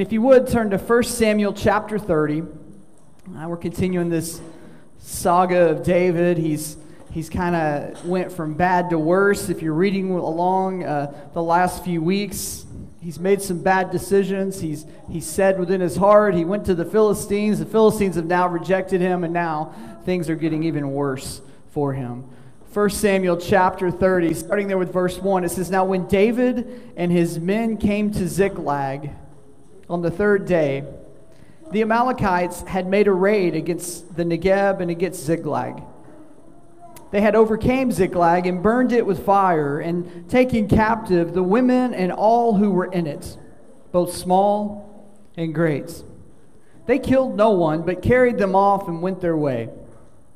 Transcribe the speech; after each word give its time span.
And 0.00 0.06
if 0.06 0.14
you 0.14 0.22
would 0.22 0.48
turn 0.48 0.70
to 0.70 0.78
1 0.78 1.02
Samuel 1.02 1.52
chapter 1.52 1.98
30, 1.98 2.40
uh, 2.40 2.44
we're 3.46 3.58
continuing 3.58 4.08
this 4.08 4.40
saga 4.96 5.68
of 5.68 5.82
David. 5.82 6.38
He's 6.38 6.78
he's 7.10 7.28
kind 7.28 7.54
of 7.54 8.06
went 8.06 8.32
from 8.32 8.54
bad 8.54 8.88
to 8.88 8.98
worse. 8.98 9.50
If 9.50 9.60
you're 9.60 9.74
reading 9.74 10.10
along 10.12 10.84
uh, 10.84 11.30
the 11.34 11.42
last 11.42 11.84
few 11.84 12.00
weeks, 12.00 12.64
he's 13.02 13.20
made 13.20 13.42
some 13.42 13.62
bad 13.62 13.90
decisions. 13.90 14.58
He's 14.58 14.86
he 15.10 15.20
said 15.20 15.60
within 15.60 15.82
his 15.82 15.96
heart 15.96 16.34
he 16.34 16.46
went 16.46 16.64
to 16.64 16.74
the 16.74 16.86
Philistines. 16.86 17.58
The 17.58 17.66
Philistines 17.66 18.16
have 18.16 18.24
now 18.24 18.48
rejected 18.48 19.02
him, 19.02 19.22
and 19.22 19.34
now 19.34 19.74
things 20.06 20.30
are 20.30 20.34
getting 20.34 20.62
even 20.62 20.92
worse 20.92 21.42
for 21.72 21.92
him. 21.92 22.24
1 22.72 22.88
Samuel 22.88 23.36
chapter 23.36 23.90
30, 23.90 24.32
starting 24.32 24.66
there 24.66 24.78
with 24.78 24.94
verse 24.94 25.18
1, 25.18 25.44
it 25.44 25.50
says, 25.50 25.70
Now 25.70 25.84
when 25.84 26.06
David 26.06 26.94
and 26.96 27.12
his 27.12 27.38
men 27.38 27.76
came 27.76 28.10
to 28.12 28.26
Ziklag, 28.26 29.10
on 29.90 30.02
the 30.02 30.10
third 30.10 30.46
day, 30.46 30.84
the 31.72 31.82
Amalekites 31.82 32.62
had 32.62 32.86
made 32.86 33.08
a 33.08 33.12
raid 33.12 33.56
against 33.56 34.16
the 34.16 34.24
Negeb 34.24 34.80
and 34.80 34.90
against 34.90 35.24
Ziklag. 35.24 35.82
They 37.10 37.20
had 37.20 37.34
overcame 37.34 37.90
Ziklag 37.90 38.46
and 38.46 38.62
burned 38.62 38.92
it 38.92 39.04
with 39.04 39.26
fire, 39.26 39.80
and 39.80 40.30
taken 40.30 40.68
captive 40.68 41.34
the 41.34 41.42
women 41.42 41.92
and 41.92 42.12
all 42.12 42.54
who 42.54 42.70
were 42.70 42.86
in 42.86 43.08
it, 43.08 43.36
both 43.90 44.14
small 44.14 45.10
and 45.36 45.52
great. 45.52 46.04
They 46.86 47.00
killed 47.00 47.36
no 47.36 47.50
one, 47.50 47.82
but 47.82 48.00
carried 48.00 48.38
them 48.38 48.54
off 48.54 48.86
and 48.86 49.02
went 49.02 49.20
their 49.20 49.36
way. 49.36 49.70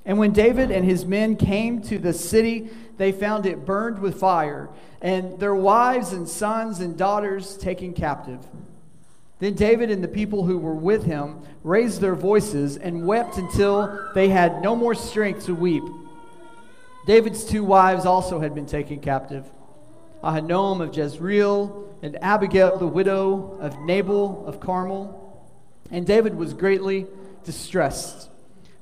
And 0.04 0.18
when 0.18 0.32
David 0.32 0.72
and 0.72 0.84
his 0.84 1.06
men 1.06 1.36
came 1.36 1.80
to 1.82 1.98
the 1.98 2.12
city, 2.12 2.70
they 2.96 3.12
found 3.12 3.46
it 3.46 3.64
burned 3.64 4.00
with 4.00 4.18
fire, 4.18 4.68
and 5.00 5.38
their 5.38 5.54
wives 5.54 6.12
and 6.12 6.28
sons 6.28 6.80
and 6.80 6.96
daughters 6.98 7.56
taken 7.56 7.92
captive. 7.92 8.44
Then 9.40 9.54
David 9.54 9.90
and 9.90 10.02
the 10.02 10.08
people 10.08 10.44
who 10.44 10.58
were 10.58 10.74
with 10.74 11.04
him 11.04 11.40
raised 11.62 12.00
their 12.00 12.14
voices 12.14 12.76
and 12.76 13.06
wept 13.06 13.36
until 13.36 14.10
they 14.14 14.28
had 14.28 14.62
no 14.62 14.76
more 14.76 14.94
strength 14.94 15.46
to 15.46 15.54
weep. 15.54 15.82
David's 17.06 17.44
two 17.44 17.64
wives 17.64 18.06
also 18.06 18.40
had 18.40 18.54
been 18.54 18.66
taken 18.66 19.00
captive 19.00 19.44
Ahinoam 20.22 20.80
of 20.80 20.96
Jezreel 20.96 21.94
and 22.02 22.16
Abigail, 22.22 22.78
the 22.78 22.86
widow 22.86 23.58
of 23.60 23.78
Nabal 23.80 24.44
of 24.46 24.58
Carmel. 24.58 25.20
And 25.90 26.06
David 26.06 26.34
was 26.34 26.54
greatly 26.54 27.06
distressed, 27.44 28.30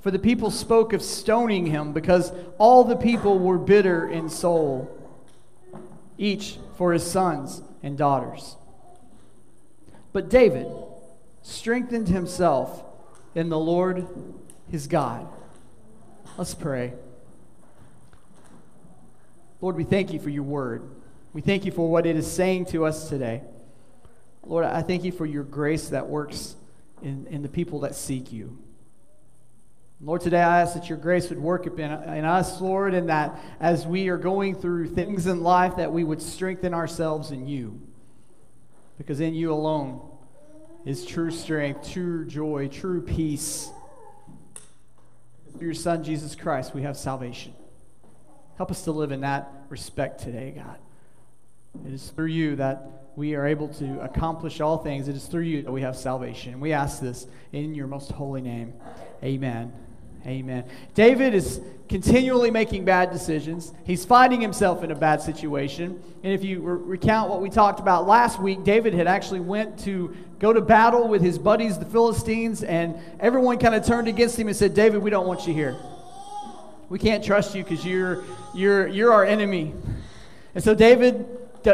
for 0.00 0.12
the 0.12 0.20
people 0.20 0.52
spoke 0.52 0.92
of 0.92 1.02
stoning 1.02 1.66
him 1.66 1.92
because 1.92 2.32
all 2.58 2.84
the 2.84 2.96
people 2.96 3.40
were 3.40 3.58
bitter 3.58 4.08
in 4.08 4.28
soul, 4.28 4.88
each 6.16 6.58
for 6.76 6.92
his 6.92 7.04
sons 7.04 7.60
and 7.82 7.98
daughters. 7.98 8.56
But 10.12 10.28
David 10.28 10.66
strengthened 11.42 12.08
himself 12.08 12.84
in 13.34 13.48
the 13.48 13.58
Lord 13.58 14.06
his 14.70 14.86
God. 14.86 15.28
Let's 16.36 16.54
pray. 16.54 16.94
Lord, 19.60 19.76
we 19.76 19.84
thank 19.84 20.12
you 20.12 20.18
for 20.18 20.30
your 20.30 20.42
word. 20.42 20.88
We 21.32 21.40
thank 21.40 21.64
you 21.64 21.72
for 21.72 21.88
what 21.88 22.06
it 22.06 22.16
is 22.16 22.30
saying 22.30 22.66
to 22.66 22.84
us 22.84 23.08
today. 23.08 23.42
Lord, 24.44 24.64
I 24.64 24.82
thank 24.82 25.04
you 25.04 25.12
for 25.12 25.24
your 25.24 25.44
grace 25.44 25.90
that 25.90 26.08
works 26.08 26.56
in, 27.02 27.26
in 27.28 27.42
the 27.42 27.48
people 27.48 27.80
that 27.80 27.94
seek 27.94 28.32
you. 28.32 28.58
Lord, 30.00 30.20
today 30.20 30.42
I 30.42 30.62
ask 30.62 30.74
that 30.74 30.88
your 30.88 30.98
grace 30.98 31.28
would 31.28 31.38
work 31.38 31.66
in, 31.66 31.78
in 31.78 32.24
us, 32.24 32.60
Lord, 32.60 32.92
and 32.92 33.08
that 33.08 33.38
as 33.60 33.86
we 33.86 34.08
are 34.08 34.16
going 34.16 34.56
through 34.56 34.88
things 34.88 35.26
in 35.26 35.44
life, 35.44 35.76
that 35.76 35.92
we 35.92 36.02
would 36.02 36.20
strengthen 36.20 36.74
ourselves 36.74 37.30
in 37.30 37.46
you. 37.46 37.80
Because 39.02 39.18
in 39.18 39.34
you 39.34 39.52
alone 39.52 40.00
is 40.84 41.04
true 41.04 41.32
strength, 41.32 41.90
true 41.90 42.24
joy, 42.24 42.68
true 42.68 43.02
peace. 43.02 43.68
Through 45.58 45.66
your 45.66 45.74
Son, 45.74 46.04
Jesus 46.04 46.36
Christ, 46.36 46.72
we 46.72 46.82
have 46.82 46.96
salvation. 46.96 47.52
Help 48.58 48.70
us 48.70 48.84
to 48.84 48.92
live 48.92 49.10
in 49.10 49.22
that 49.22 49.50
respect 49.70 50.22
today, 50.22 50.52
God. 50.54 50.78
It 51.84 51.92
is 51.92 52.10
through 52.10 52.26
you 52.26 52.54
that 52.56 53.08
we 53.16 53.34
are 53.34 53.44
able 53.44 53.66
to 53.74 54.00
accomplish 54.02 54.60
all 54.60 54.78
things. 54.78 55.08
It 55.08 55.16
is 55.16 55.26
through 55.26 55.42
you 55.42 55.62
that 55.62 55.72
we 55.72 55.82
have 55.82 55.96
salvation. 55.96 56.60
We 56.60 56.72
ask 56.72 57.00
this 57.00 57.26
in 57.50 57.74
your 57.74 57.88
most 57.88 58.12
holy 58.12 58.40
name. 58.40 58.72
Amen. 59.24 59.72
Amen. 60.26 60.64
David 60.94 61.34
is 61.34 61.60
continually 61.88 62.50
making 62.50 62.84
bad 62.84 63.10
decisions. 63.10 63.72
He's 63.84 64.04
finding 64.04 64.40
himself 64.40 64.84
in 64.84 64.90
a 64.90 64.94
bad 64.94 65.20
situation. 65.20 66.00
And 66.22 66.32
if 66.32 66.44
you 66.44 66.60
re- 66.60 66.96
recount 66.96 67.28
what 67.28 67.42
we 67.42 67.50
talked 67.50 67.80
about 67.80 68.06
last 68.06 68.40
week, 68.40 68.62
David 68.62 68.94
had 68.94 69.06
actually 69.06 69.40
went 69.40 69.80
to 69.80 70.16
go 70.38 70.52
to 70.52 70.60
battle 70.60 71.08
with 71.08 71.22
his 71.22 71.38
buddies, 71.38 71.78
the 71.78 71.84
Philistines, 71.84 72.62
and 72.62 72.96
everyone 73.20 73.58
kind 73.58 73.74
of 73.74 73.84
turned 73.84 74.08
against 74.08 74.38
him 74.38 74.48
and 74.48 74.56
said, 74.56 74.74
David, 74.74 75.02
we 75.02 75.10
don't 75.10 75.26
want 75.26 75.46
you 75.46 75.54
here. 75.54 75.76
We 76.88 76.98
can't 76.98 77.24
trust 77.24 77.54
you 77.54 77.64
because 77.64 77.84
you're, 77.84 78.22
you're, 78.54 78.86
you're 78.86 79.12
our 79.12 79.24
enemy. 79.24 79.74
And 80.54 80.62
so 80.62 80.74
David 80.74 81.26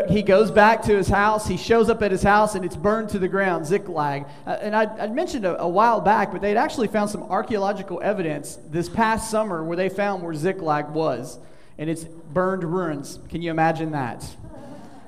he 0.09 0.23
goes 0.23 0.51
back 0.51 0.83
to 0.83 0.97
his 0.97 1.09
house. 1.09 1.47
He 1.47 1.57
shows 1.57 1.89
up 1.89 2.03
at 2.03 2.11
his 2.11 2.23
house 2.23 2.55
and 2.55 2.65
it's 2.65 2.77
burned 2.77 3.09
to 3.11 3.19
the 3.19 3.29
ground, 3.29 3.67
Ziklag. 3.67 4.27
Uh, 4.47 4.59
and 4.61 4.77
I, 4.77 4.85
I 4.85 5.07
mentioned 5.07 5.47
a, 5.47 5.61
a, 5.61 5.69
while 5.69 6.01
back, 6.01 6.31
but 6.31 6.43
they'd 6.43 6.57
actually 6.57 6.89
found 6.89 7.11
some 7.11 7.23
archaeological 7.25 8.01
evidence 8.03 8.59
this 8.69 8.89
past 8.89 9.31
summer 9.31 9.65
where 9.65 9.77
they 9.77 9.89
found 9.89 10.23
where 10.23 10.35
Ziklag 10.35 10.91
was. 10.91 11.39
And 11.79 11.89
it's 11.89 12.05
burned 12.05 12.65
ruins. 12.65 13.19
Can 13.31 13.41
you 13.41 13.51
imagine 13.51 13.93
that? 13.93 14.25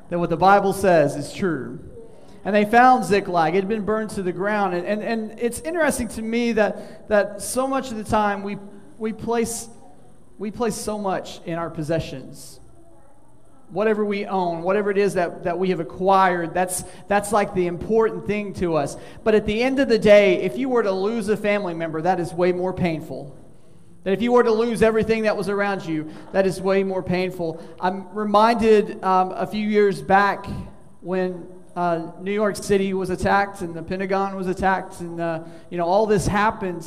That 0.09 0.19
what 0.19 0.31
the 0.31 0.37
Bible 0.37 0.73
says 0.73 1.15
is 1.15 1.33
true. 1.33 1.79
And 2.45 2.55
they 2.55 2.65
found 2.65 3.05
Ziklag. 3.05 3.55
It 3.55 3.59
had 3.59 3.69
been 3.69 3.85
burned 3.85 4.11
to 4.11 4.23
the 4.23 4.33
ground. 4.33 4.75
And, 4.75 4.87
and, 4.87 5.03
and 5.03 5.39
it's 5.39 5.61
interesting 5.61 6.09
to 6.09 6.23
me 6.23 6.53
that, 6.53 7.09
that 7.09 7.43
so 7.43 7.67
much 7.67 7.91
of 7.91 7.99
the 7.99 8.05
time 8.05 8.43
we, 8.43 8.57
we, 8.99 9.13
place, 9.13 9.69
we 10.39 10.51
place 10.51 10.75
so 10.75 10.97
much 10.97 11.41
in 11.45 11.59
our 11.59 11.69
possessions 11.69 12.60
whatever 13.71 14.05
we 14.05 14.27
own, 14.27 14.63
whatever 14.63 14.91
it 14.91 14.99
is 14.99 15.15
that, 15.15 15.45
that 15.45 15.59
we 15.59 15.71
have 15.71 15.81
acquired, 15.81 16.53
that's, 16.55 16.85
that's 17.09 17.33
like 17.33 17.55
the 17.55 17.67
important 17.67 18.27
thing 18.27 18.53
to 18.55 18.77
us. 18.77 18.97
But 19.25 19.35
at 19.35 19.47
the 19.47 19.63
end 19.63 19.79
of 19.79 19.89
the 19.89 19.99
day, 19.99 20.43
if 20.43 20.59
you 20.59 20.69
were 20.69 20.83
to 20.83 20.93
lose 20.93 21.29
a 21.29 21.37
family 21.37 21.75
member, 21.75 22.03
that 22.03 22.21
is 22.21 22.33
way 22.33 22.53
more 22.53 22.73
painful. 22.73 23.37
That 24.05 24.13
if 24.13 24.23
you 24.23 24.33
were 24.33 24.43
to 24.43 24.53
lose 24.53 24.83
everything 24.83 25.25
that 25.25 25.37
was 25.37 25.49
around 25.49 25.85
you, 25.85 26.11
that 26.33 26.47
is 26.47 26.61
way 26.61 26.83
more 26.83 27.03
painful. 27.03 27.63
I'm 27.81 28.09
reminded 28.15 29.03
um, 29.05 29.33
a 29.33 29.47
few 29.47 29.67
years 29.67 30.01
back 30.01 30.47
when 31.01 31.47
uh, 31.77 32.11
New 32.21 32.33
York 32.33 32.57
City 32.57 32.95
was 32.95 33.11
attacked 33.11 33.61
and 33.61 33.75
the 33.75 33.83
Pentagon 33.83 34.37
was 34.37 34.47
attacked, 34.47 35.01
and 35.01 35.21
uh, 35.21 35.45
you 35.71 35.79
know 35.79 35.85
all 35.85 36.07
this 36.07 36.27
happened 36.27 36.87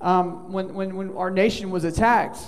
um, 0.00 0.52
when, 0.52 0.72
when, 0.72 0.96
when 0.96 1.16
our 1.16 1.30
nation 1.30 1.70
was 1.70 1.84
attacked. 1.84 2.38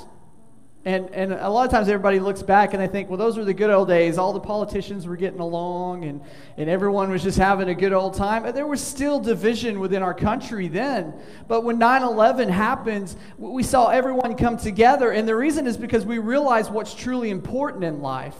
And, 0.88 1.10
and 1.10 1.34
a 1.34 1.50
lot 1.50 1.66
of 1.66 1.71
times 1.71 1.87
everybody 1.88 2.19
looks 2.19 2.43
back 2.43 2.72
and 2.72 2.82
they 2.82 2.87
think, 2.87 3.10
well, 3.10 3.19
those 3.19 3.37
were 3.37 3.44
the 3.44 3.53
good 3.53 3.69
old 3.69 3.88
days. 3.88 4.16
All 4.16 4.32
the 4.32 4.41
politicians 4.41 5.06
were 5.06 5.16
getting 5.16 5.38
along 5.38 6.06
and, 6.06 6.22
and 6.56 6.71
everyone 6.71 7.10
was 7.10 7.22
just 7.22 7.37
having 7.37 7.69
a 7.69 7.75
good 7.75 7.93
old 7.93 8.15
time. 8.15 8.43
But 8.43 8.54
there 8.54 8.66
was 8.66 8.82
still 8.82 9.21
division 9.21 9.81
within 9.81 10.03
our 10.03 10.15
country 10.15 10.66
then. 10.66 11.12
But 11.47 11.60
when 11.60 11.78
9 11.78 12.03
11 12.03 12.49
happens, 12.49 13.16
we 13.37 13.65
saw 13.65 13.88
everyone 13.88 14.34
come 14.34 14.56
together. 14.56 15.10
And 15.10 15.28
the 15.28 15.37
reason 15.37 15.66
is 15.66 15.76
because 15.76 16.06
we 16.06 16.16
realized 16.16 16.72
what's 16.72 16.94
truly 16.94 17.28
important 17.28 17.84
in 17.84 18.00
life. 18.00 18.38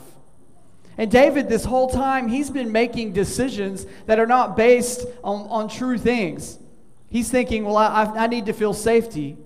And 0.97 1.11
David, 1.11 1.51
this 1.51 1.67
whole 1.67 1.91
time, 1.91 2.29
he's 2.29 2.49
been 2.49 2.73
making 2.73 3.13
decisions 3.13 3.85
that 4.07 4.19
are 4.19 4.27
not 4.27 4.57
based 4.57 5.05
on, 5.23 5.47
on 5.51 5.69
true 5.69 5.99
things. 5.99 6.59
He's 7.11 7.31
thinking, 7.31 7.67
well, 7.67 7.77
I, 7.77 8.05
I 8.05 8.27
need 8.27 8.47
to 8.47 8.55
feel 8.55 8.73
safety. 8.73 9.37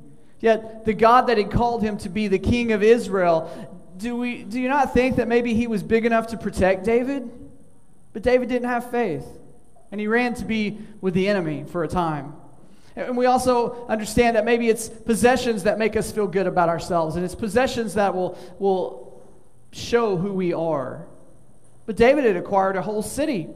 Yet 0.42 0.84
the 0.84 0.92
God 0.92 1.28
that 1.28 1.38
had 1.38 1.50
called 1.50 1.82
him 1.82 1.96
to 1.98 2.08
be 2.08 2.28
the 2.28 2.38
king 2.38 2.72
of 2.72 2.82
Israel, 2.82 3.70
do, 3.96 4.16
we, 4.16 4.42
do 4.42 4.60
you 4.60 4.68
not 4.68 4.92
think 4.92 5.16
that 5.16 5.28
maybe 5.28 5.54
he 5.54 5.68
was 5.68 5.82
big 5.82 6.04
enough 6.04 6.26
to 6.28 6.36
protect 6.36 6.84
David? 6.84 7.30
But 8.12 8.22
David 8.22 8.48
didn't 8.48 8.68
have 8.68 8.90
faith, 8.90 9.24
and 9.90 10.00
he 10.00 10.08
ran 10.08 10.34
to 10.34 10.44
be 10.44 10.78
with 11.00 11.14
the 11.14 11.28
enemy 11.28 11.64
for 11.66 11.84
a 11.84 11.88
time. 11.88 12.34
And 12.96 13.16
we 13.16 13.24
also 13.26 13.86
understand 13.86 14.36
that 14.36 14.44
maybe 14.44 14.68
it's 14.68 14.88
possessions 14.88 15.62
that 15.62 15.78
make 15.78 15.96
us 15.96 16.10
feel 16.10 16.26
good 16.26 16.48
about 16.48 16.68
ourselves, 16.68 17.14
and 17.14 17.24
it's 17.24 17.36
possessions 17.36 17.94
that 17.94 18.12
will, 18.12 18.36
will 18.58 19.22
show 19.70 20.16
who 20.16 20.32
we 20.32 20.52
are. 20.52 21.06
But 21.86 21.96
David 21.96 22.24
had 22.24 22.36
acquired 22.36 22.76
a 22.76 22.82
whole 22.82 23.02
city. 23.02 23.48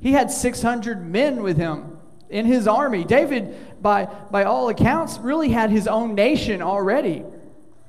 He 0.00 0.12
had 0.12 0.30
600 0.30 1.04
men 1.04 1.42
with 1.42 1.56
him 1.56 1.98
in 2.28 2.46
his 2.46 2.68
army. 2.68 3.04
David, 3.04 3.54
by, 3.82 4.06
by 4.30 4.44
all 4.44 4.68
accounts, 4.68 5.18
really 5.18 5.50
had 5.50 5.70
his 5.70 5.86
own 5.86 6.14
nation 6.14 6.62
already. 6.62 7.24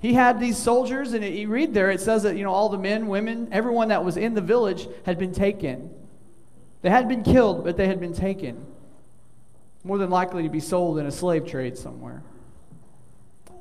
He 0.02 0.14
had 0.14 0.40
these 0.40 0.58
soldiers, 0.58 1.14
and 1.14 1.24
you 1.24 1.48
read 1.48 1.74
there, 1.74 1.90
it 1.90 2.02
says 2.02 2.24
that 2.24 2.36
you 2.36 2.44
know 2.44 2.52
all 2.52 2.68
the 2.68 2.78
men, 2.78 3.08
women, 3.08 3.48
everyone 3.52 3.88
that 3.88 4.04
was 4.04 4.18
in 4.18 4.34
the 4.34 4.42
village 4.42 4.88
had 5.06 5.18
been 5.18 5.32
taken. 5.32 5.90
They 6.82 6.90
had 6.90 7.08
been 7.08 7.24
killed, 7.24 7.64
but 7.64 7.78
they 7.78 7.88
had 7.88 8.02
been 8.02 8.14
taken. 8.14 8.66
More 9.86 9.98
than 9.98 10.10
likely 10.10 10.44
to 10.44 10.50
be 10.50 10.60
sold 10.60 10.98
in 10.98 11.06
a 11.06 11.12
slave 11.12 11.48
trade 11.48 11.78
somewhere. 11.78 12.22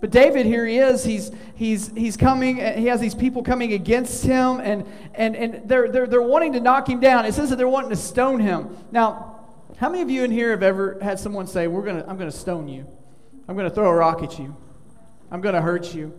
But 0.01 0.11
David, 0.11 0.47
here 0.47 0.67
he 0.67 0.79
is. 0.79 1.05
He's, 1.05 1.31
he's, 1.55 1.93
he's 1.93 2.17
coming. 2.17 2.61
Uh, 2.61 2.73
he 2.73 2.87
has 2.87 3.01
these 3.01 3.15
people 3.15 3.45
coming 3.45 3.73
against 3.73 4.25
him, 4.25 4.59
and, 4.59 4.85
and, 5.15 5.37
and 5.37 5.69
they're, 5.69 5.89
they're, 5.93 6.09
they're 6.09 6.21
wanting 6.21 6.55
to 6.55 6.61
knock 6.61 6.89
him 6.89 6.99
down. 6.99 7.25
It 7.25 7.35
says 7.35 7.51
that 7.51 7.57
they're 7.57 7.69
wanting 7.69 7.91
to 7.91 7.97
stone 7.97 8.41
him. 8.41 8.77
Now, 8.91 9.32
How 9.77 9.89
many 9.89 10.03
of 10.03 10.11
you 10.11 10.25
in 10.25 10.31
here 10.31 10.51
have 10.51 10.63
ever 10.63 10.99
had 11.01 11.19
someone 11.19 11.47
say, 11.47 11.67
We're 11.67 11.85
gonna, 11.85 12.05
I'm 12.07 12.17
going 12.17 12.31
to 12.31 12.37
stone 12.37 12.69
you? 12.69 12.87
I'm 13.49 13.57
going 13.57 13.69
to 13.69 13.75
throw 13.75 13.89
a 13.89 13.95
rock 13.95 14.23
at 14.23 14.39
you. 14.39 14.57
I'm 15.31 15.41
going 15.41 15.55
to 15.55 15.61
hurt 15.61 15.95
you. 15.95 16.19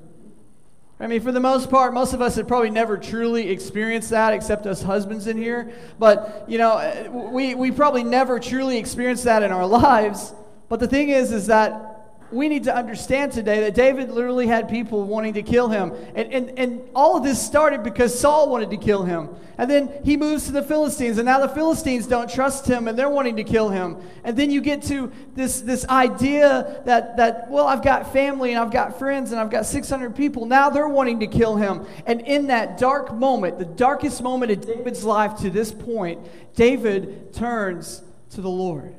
I 1.00 1.08
mean, 1.08 1.22
for 1.22 1.32
the 1.32 1.40
most 1.40 1.70
part, 1.70 1.94
most 1.94 2.14
of 2.14 2.22
us 2.22 2.36
have 2.36 2.48
probably 2.48 2.70
never 2.70 2.98
truly 2.98 3.50
experienced 3.50 4.12
that, 4.12 4.34
except 4.34 4.66
us 4.66 4.82
husbands 4.82 5.28
in 5.28 5.38
here. 5.38 5.72
But, 6.00 6.46
you 6.48 6.58
know, 6.58 7.30
we, 7.32 7.56
we 7.56 7.72
probably 7.72 8.04
never 8.04 8.40
truly 8.40 8.78
experienced 8.78 9.24
that 9.26 9.44
in 9.44 9.52
our 9.52 9.66
lives. 9.68 10.34
But 10.70 10.80
the 10.80 10.88
thing 10.88 11.10
is, 11.10 11.32
is 11.32 11.48
that 11.48 11.93
we 12.34 12.50
need 12.50 12.64
to 12.66 12.76
understand 12.76 13.32
today 13.32 13.62
that 13.62 13.76
David 13.76 14.10
literally 14.10 14.48
had 14.48 14.68
people 14.68 15.04
wanting 15.04 15.34
to 15.36 15.44
kill 15.44 15.70
him. 15.70 15.94
And, 16.16 16.34
and, 16.34 16.60
and 16.60 16.90
all 16.96 17.18
of 17.18 17.24
this 17.24 17.42
started 17.42 17.84
because 17.84 18.18
Saul 18.18 18.50
wanted 18.50 18.72
to 18.72 18.78
kill 18.78 19.04
him. 19.04 19.30
And 19.58 19.70
then 19.70 19.92
he 20.04 20.18
moves 20.18 20.48
to 20.48 20.52
the 20.52 20.64
Philistines, 20.64 21.20
and 21.20 21.26
now 21.28 21.40
the 21.40 21.48
Philistines 21.48 22.08
don't 22.08 22.30
trust 22.30 22.66
him 22.66 22.88
and 22.88 22.98
they're 22.98 23.10
wanting 23.10 23.36
to 23.36 23.44
kill 23.44 23.70
him. 23.70 23.98
And 24.24 24.36
then 24.36 24.50
you 24.50 24.62
get 24.62 24.82
to 24.84 25.12
this, 25.36 25.62
this 25.62 25.88
idea 25.88 26.82
that, 26.86 27.18
that, 27.18 27.52
well, 27.52 27.68
I've 27.68 27.84
got 27.84 28.12
family 28.12 28.52
and 28.52 28.60
I've 28.60 28.72
got 28.72 28.98
friends 28.98 29.32
and 29.32 29.40
I've 29.40 29.52
got 29.52 29.68
600 29.68 30.16
people. 30.16 30.48
Now 30.48 30.72
they're 30.72 30.88
wanting 30.88 31.20
to 31.20 31.28
kill 31.28 31.56
him. 31.56 31.86
And 32.08 32.22
in 32.22 32.48
that 32.48 32.80
dark 32.80 33.14
moment, 33.14 33.60
the 33.60 33.66
darkest 33.66 34.24
moment 34.24 34.52
of 34.52 34.66
David's 34.66 35.04
life 35.04 35.38
to 35.42 35.52
this 35.52 35.72
point, 35.72 36.20
David 36.56 37.34
turns 37.34 38.02
to 38.32 38.42
the 38.42 38.50
Lord. 38.50 38.96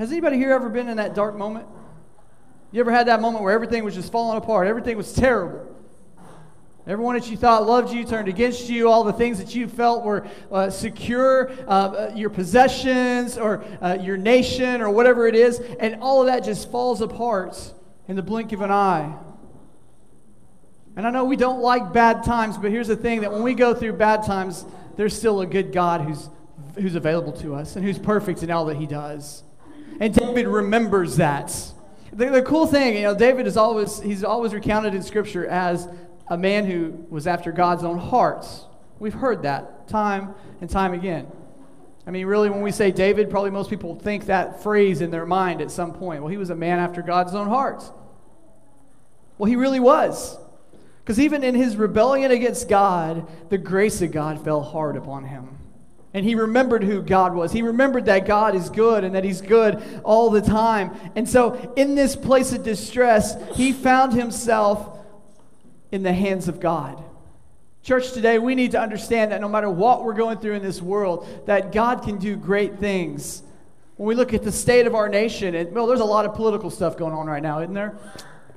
Has 0.00 0.10
anybody 0.12 0.38
here 0.38 0.52
ever 0.52 0.70
been 0.70 0.88
in 0.88 0.96
that 0.96 1.14
dark 1.14 1.36
moment? 1.36 1.66
You 2.72 2.80
ever 2.80 2.90
had 2.90 3.08
that 3.08 3.20
moment 3.20 3.44
where 3.44 3.52
everything 3.52 3.84
was 3.84 3.94
just 3.94 4.10
falling 4.10 4.38
apart? 4.38 4.66
Everything 4.66 4.96
was 4.96 5.12
terrible. 5.12 5.76
Everyone 6.86 7.16
that 7.16 7.30
you 7.30 7.36
thought 7.36 7.66
loved 7.66 7.92
you 7.92 8.06
turned 8.06 8.26
against 8.26 8.70
you. 8.70 8.88
All 8.88 9.04
the 9.04 9.12
things 9.12 9.36
that 9.36 9.54
you 9.54 9.68
felt 9.68 10.02
were 10.02 10.26
uh, 10.50 10.70
secure, 10.70 11.50
uh, 11.68 11.70
uh, 11.70 12.12
your 12.14 12.30
possessions 12.30 13.36
or 13.36 13.62
uh, 13.82 13.98
your 14.00 14.16
nation 14.16 14.80
or 14.80 14.88
whatever 14.88 15.26
it 15.26 15.34
is, 15.34 15.60
and 15.78 15.96
all 15.96 16.22
of 16.22 16.28
that 16.28 16.44
just 16.44 16.70
falls 16.70 17.02
apart 17.02 17.74
in 18.08 18.16
the 18.16 18.22
blink 18.22 18.52
of 18.52 18.62
an 18.62 18.70
eye. 18.70 19.14
And 20.96 21.06
I 21.06 21.10
know 21.10 21.26
we 21.26 21.36
don't 21.36 21.60
like 21.60 21.92
bad 21.92 22.24
times, 22.24 22.56
but 22.56 22.70
here's 22.70 22.88
the 22.88 22.96
thing 22.96 23.20
that 23.20 23.32
when 23.32 23.42
we 23.42 23.52
go 23.52 23.74
through 23.74 23.92
bad 23.92 24.24
times, 24.24 24.64
there's 24.96 25.14
still 25.14 25.42
a 25.42 25.46
good 25.46 25.74
God 25.74 26.00
who's, 26.00 26.30
who's 26.76 26.94
available 26.94 27.32
to 27.32 27.54
us 27.54 27.76
and 27.76 27.84
who's 27.84 27.98
perfect 27.98 28.42
in 28.42 28.50
all 28.50 28.64
that 28.64 28.78
he 28.78 28.86
does. 28.86 29.42
And 30.00 30.14
David 30.14 30.48
remembers 30.48 31.18
that. 31.18 31.54
The, 32.12 32.30
the 32.30 32.42
cool 32.42 32.66
thing, 32.66 32.96
you 32.96 33.02
know, 33.02 33.14
David 33.14 33.46
is 33.46 33.56
always, 33.56 34.00
he's 34.00 34.24
always 34.24 34.52
recounted 34.52 34.94
in 34.94 35.02
Scripture 35.02 35.46
as 35.46 35.86
a 36.28 36.38
man 36.38 36.64
who 36.64 37.06
was 37.10 37.26
after 37.26 37.52
God's 37.52 37.84
own 37.84 37.98
heart. 37.98 38.46
We've 38.98 39.14
heard 39.14 39.42
that 39.42 39.88
time 39.88 40.34
and 40.60 40.68
time 40.68 40.94
again. 40.94 41.30
I 42.06 42.10
mean, 42.10 42.26
really, 42.26 42.48
when 42.50 42.62
we 42.62 42.72
say 42.72 42.90
David, 42.90 43.30
probably 43.30 43.50
most 43.50 43.68
people 43.68 43.94
think 43.94 44.26
that 44.26 44.62
phrase 44.62 45.02
in 45.02 45.10
their 45.10 45.26
mind 45.26 45.60
at 45.60 45.70
some 45.70 45.92
point. 45.92 46.22
Well, 46.22 46.30
he 46.30 46.38
was 46.38 46.50
a 46.50 46.56
man 46.56 46.78
after 46.78 47.02
God's 47.02 47.34
own 47.34 47.46
heart. 47.46 47.84
Well, 49.38 49.48
he 49.48 49.56
really 49.56 49.80
was. 49.80 50.36
Because 51.04 51.20
even 51.20 51.44
in 51.44 51.54
his 51.54 51.76
rebellion 51.76 52.30
against 52.30 52.68
God, 52.68 53.26
the 53.50 53.58
grace 53.58 54.00
of 54.02 54.12
God 54.12 54.42
fell 54.42 54.62
hard 54.62 54.96
upon 54.96 55.24
him. 55.24 55.59
And 56.12 56.24
he 56.24 56.34
remembered 56.34 56.82
who 56.82 57.02
God 57.02 57.34
was. 57.34 57.52
He 57.52 57.62
remembered 57.62 58.06
that 58.06 58.26
God 58.26 58.54
is 58.56 58.68
good 58.68 59.04
and 59.04 59.14
that 59.14 59.22
he's 59.22 59.40
good 59.40 59.80
all 60.02 60.30
the 60.30 60.40
time. 60.40 60.92
And 61.14 61.28
so, 61.28 61.72
in 61.76 61.94
this 61.94 62.16
place 62.16 62.52
of 62.52 62.64
distress, 62.64 63.36
he 63.54 63.72
found 63.72 64.12
himself 64.12 64.98
in 65.92 66.02
the 66.02 66.12
hands 66.12 66.48
of 66.48 66.58
God. 66.58 67.02
Church, 67.82 68.12
today 68.12 68.38
we 68.38 68.54
need 68.54 68.72
to 68.72 68.80
understand 68.80 69.32
that 69.32 69.40
no 69.40 69.48
matter 69.48 69.70
what 69.70 70.04
we're 70.04 70.14
going 70.14 70.38
through 70.38 70.54
in 70.54 70.62
this 70.62 70.82
world, 70.82 71.26
that 71.46 71.72
God 71.72 72.02
can 72.02 72.18
do 72.18 72.36
great 72.36 72.78
things. 72.78 73.42
When 73.96 74.06
we 74.06 74.14
look 74.14 74.34
at 74.34 74.42
the 74.42 74.52
state 74.52 74.86
of 74.86 74.94
our 74.94 75.08
nation, 75.08 75.54
and 75.54 75.72
well, 75.72 75.86
there's 75.86 76.00
a 76.00 76.04
lot 76.04 76.26
of 76.26 76.34
political 76.34 76.70
stuff 76.70 76.96
going 76.96 77.14
on 77.14 77.26
right 77.26 77.42
now, 77.42 77.60
isn't 77.60 77.74
there? 77.74 77.96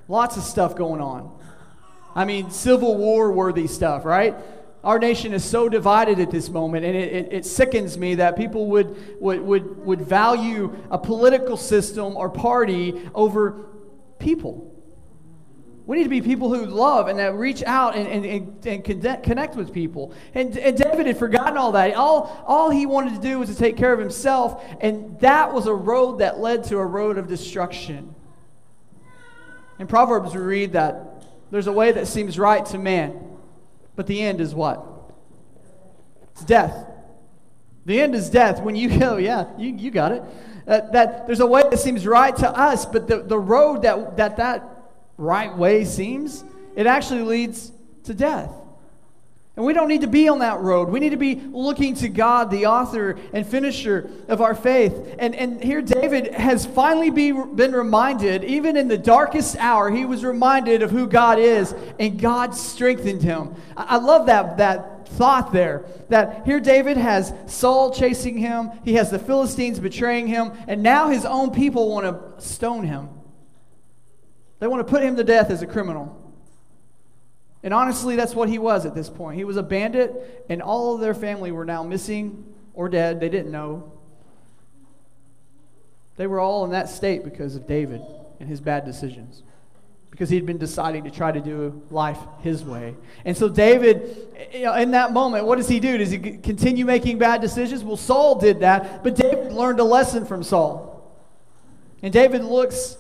Lots 0.07 0.37
of 0.37 0.43
stuff 0.43 0.75
going 0.75 1.01
on. 1.01 1.31
I 2.15 2.25
mean, 2.25 2.51
Civil 2.51 2.97
War 2.97 3.31
worthy 3.31 3.67
stuff, 3.67 4.05
right? 4.05 4.35
Our 4.83 4.99
nation 4.99 5.33
is 5.33 5.45
so 5.45 5.69
divided 5.69 6.19
at 6.19 6.29
this 6.29 6.49
moment, 6.49 6.83
and 6.83 6.95
it, 6.95 7.13
it, 7.13 7.33
it, 7.33 7.45
sickens 7.45 7.97
me 7.97 8.15
that 8.15 8.35
people 8.35 8.67
would, 8.67 9.21
would, 9.21 9.39
would, 9.39 9.77
would 9.85 10.01
value 10.01 10.75
a 10.91 10.97
political 10.97 11.55
system 11.55 12.17
or 12.17 12.29
party 12.29 13.09
over 13.15 13.67
people. 14.19 14.69
We 15.85 15.97
need 15.97 16.03
to 16.03 16.09
be 16.09 16.21
people 16.21 16.53
who 16.53 16.65
love 16.65 17.07
and 17.07 17.17
that 17.19 17.33
reach 17.35 17.63
out 17.63 17.95
and, 17.95 18.25
and, 18.25 18.65
and, 18.65 18.83
connect 19.23 19.55
with 19.55 19.73
people. 19.73 20.13
And, 20.33 20.57
and 20.57 20.77
David 20.77 21.07
had 21.07 21.17
forgotten 21.17 21.57
all 21.57 21.73
that. 21.73 21.93
All, 21.93 22.43
all 22.45 22.69
he 22.69 22.85
wanted 22.85 23.15
to 23.15 23.21
do 23.21 23.39
was 23.39 23.49
to 23.49 23.55
take 23.55 23.77
care 23.77 23.93
of 23.93 23.99
himself, 23.99 24.65
and 24.81 25.17
that 25.21 25.53
was 25.53 25.65
a 25.65 25.73
road 25.73 26.19
that 26.19 26.39
led 26.39 26.65
to 26.65 26.77
a 26.77 26.85
road 26.85 27.17
of 27.17 27.27
destruction. 27.27 28.15
In 29.79 29.87
Proverbs, 29.87 30.35
we 30.35 30.41
read 30.41 30.73
that 30.73 31.23
there's 31.51 31.67
a 31.67 31.73
way 31.73 31.93
that 31.93 32.07
seems 32.07 32.37
right 32.37 32.65
to 32.67 32.77
man 32.77 33.22
but 33.95 34.07
the 34.07 34.21
end 34.21 34.41
is 34.41 34.55
what? 34.55 34.85
It's 36.31 36.43
death. 36.43 36.87
The 37.85 38.01
end 38.01 38.15
is 38.15 38.29
death. 38.29 38.61
When 38.61 38.75
you 38.75 38.99
go, 38.99 39.17
yeah, 39.17 39.47
you, 39.57 39.75
you 39.75 39.91
got 39.91 40.11
it. 40.11 40.23
Uh, 40.65 40.79
that 40.91 41.27
there's 41.27 41.41
a 41.41 41.45
way 41.45 41.61
that 41.61 41.79
seems 41.79 42.07
right 42.07 42.35
to 42.37 42.49
us, 42.49 42.85
but 42.85 43.07
the, 43.07 43.17
the 43.23 43.37
road 43.37 43.81
that, 43.81 44.15
that 44.15 44.37
that 44.37 44.63
right 45.17 45.55
way 45.55 45.83
seems, 45.83 46.43
it 46.75 46.87
actually 46.87 47.21
leads 47.21 47.71
to 48.05 48.13
death. 48.13 48.49
And 49.55 49.63
we 49.63 49.73
don't 49.73 49.87
need 49.87 50.01
to 50.01 50.07
be 50.07 50.27
on 50.29 50.39
that 50.39 50.61
road. 50.61 50.89
We 50.89 50.99
need 50.99 51.11
to 51.11 51.17
be 51.17 51.35
looking 51.35 51.93
to 51.95 52.09
God, 52.09 52.49
the 52.49 52.65
author 52.65 53.19
and 53.33 53.45
finisher 53.45 54.09
of 54.27 54.41
our 54.41 54.55
faith. 54.55 55.15
And, 55.19 55.35
and 55.35 55.63
here 55.63 55.79
David 55.79 56.33
has 56.33 56.65
finally 56.65 57.11
be, 57.11 57.31
been 57.31 57.71
reminded, 57.71 58.43
even 58.43 58.75
in 58.77 58.87
the 58.87 58.97
darkest 58.97 59.55
hour, 59.57 59.91
he 59.91 60.05
was 60.05 60.25
reminded 60.25 60.81
of 60.81 60.89
who 60.89 61.05
God 61.05 61.37
is, 61.37 61.75
and 61.99 62.19
God 62.19 62.55
strengthened 62.55 63.21
him. 63.21 63.53
I, 63.77 63.83
I 63.89 63.97
love 63.97 64.25
that, 64.25 64.57
that 64.57 65.07
thought 65.09 65.53
there. 65.53 65.85
That 66.09 66.45
here 66.45 66.59
David 66.59 66.97
has 66.97 67.31
Saul 67.45 67.91
chasing 67.91 68.37
him, 68.39 68.71
he 68.83 68.95
has 68.95 69.11
the 69.11 69.19
Philistines 69.19 69.79
betraying 69.79 70.25
him, 70.25 70.51
and 70.67 70.81
now 70.81 71.09
his 71.09 71.25
own 71.25 71.51
people 71.51 71.91
want 71.91 72.07
to 72.07 72.41
stone 72.43 72.85
him. 72.85 73.07
They 74.57 74.65
want 74.65 74.79
to 74.79 74.91
put 74.91 75.03
him 75.03 75.15
to 75.17 75.23
death 75.23 75.51
as 75.51 75.61
a 75.61 75.67
criminal. 75.67 76.22
And 77.63 77.73
honestly, 77.73 78.17
that's 78.17 78.35
what 78.35 78.49
he 78.49 78.59
was 78.59 78.85
at 78.85 78.93
this 78.93 79.09
point. 79.09 79.37
He 79.37 79.45
was 79.45 79.55
a 79.55 79.63
bandit, 79.63 80.45
and 80.49 80.61
all 80.61 80.93
of 80.93 81.01
their 81.01 81.13
family 81.13 81.51
were 81.51 81.65
now 81.65 81.81
missing 81.81 82.53
or 82.73 82.89
dead. 82.89 83.21
They 83.21 83.29
didn't 83.29 83.51
know. 83.51 83.91
They 86.17 86.27
were 86.27 86.39
all 86.39 86.65
in 86.65 86.71
that 86.71 86.89
state 86.89 87.23
because 87.23 87.55
of 87.55 87.65
David 87.65 88.01
and 88.39 88.49
his 88.49 88.59
bad 88.59 88.85
decisions. 88.85 89.43
Because 90.11 90.29
he 90.29 90.35
had 90.35 90.45
been 90.45 90.59
deciding 90.59 91.05
to 91.05 91.09
try 91.09 91.31
to 91.31 91.39
do 91.39 91.81
life 91.89 92.19
his 92.41 92.63
way. 92.63 92.95
And 93.25 93.35
so, 93.35 93.49
David, 93.49 94.27
you 94.53 94.65
know, 94.65 94.75
in 94.75 94.91
that 94.91 95.11
moment, 95.11 95.45
what 95.45 95.55
does 95.55 95.67
he 95.67 95.79
do? 95.79 95.97
Does 95.97 96.11
he 96.11 96.19
continue 96.19 96.85
making 96.85 97.17
bad 97.17 97.41
decisions? 97.41 97.83
Well, 97.83 97.97
Saul 97.97 98.35
did 98.35 98.59
that, 98.59 99.03
but 99.03 99.15
David 99.15 99.53
learned 99.53 99.79
a 99.79 99.83
lesson 99.83 100.25
from 100.25 100.43
Saul. 100.43 101.11
And 102.03 102.13
David 102.13 102.43
looks 102.43 102.97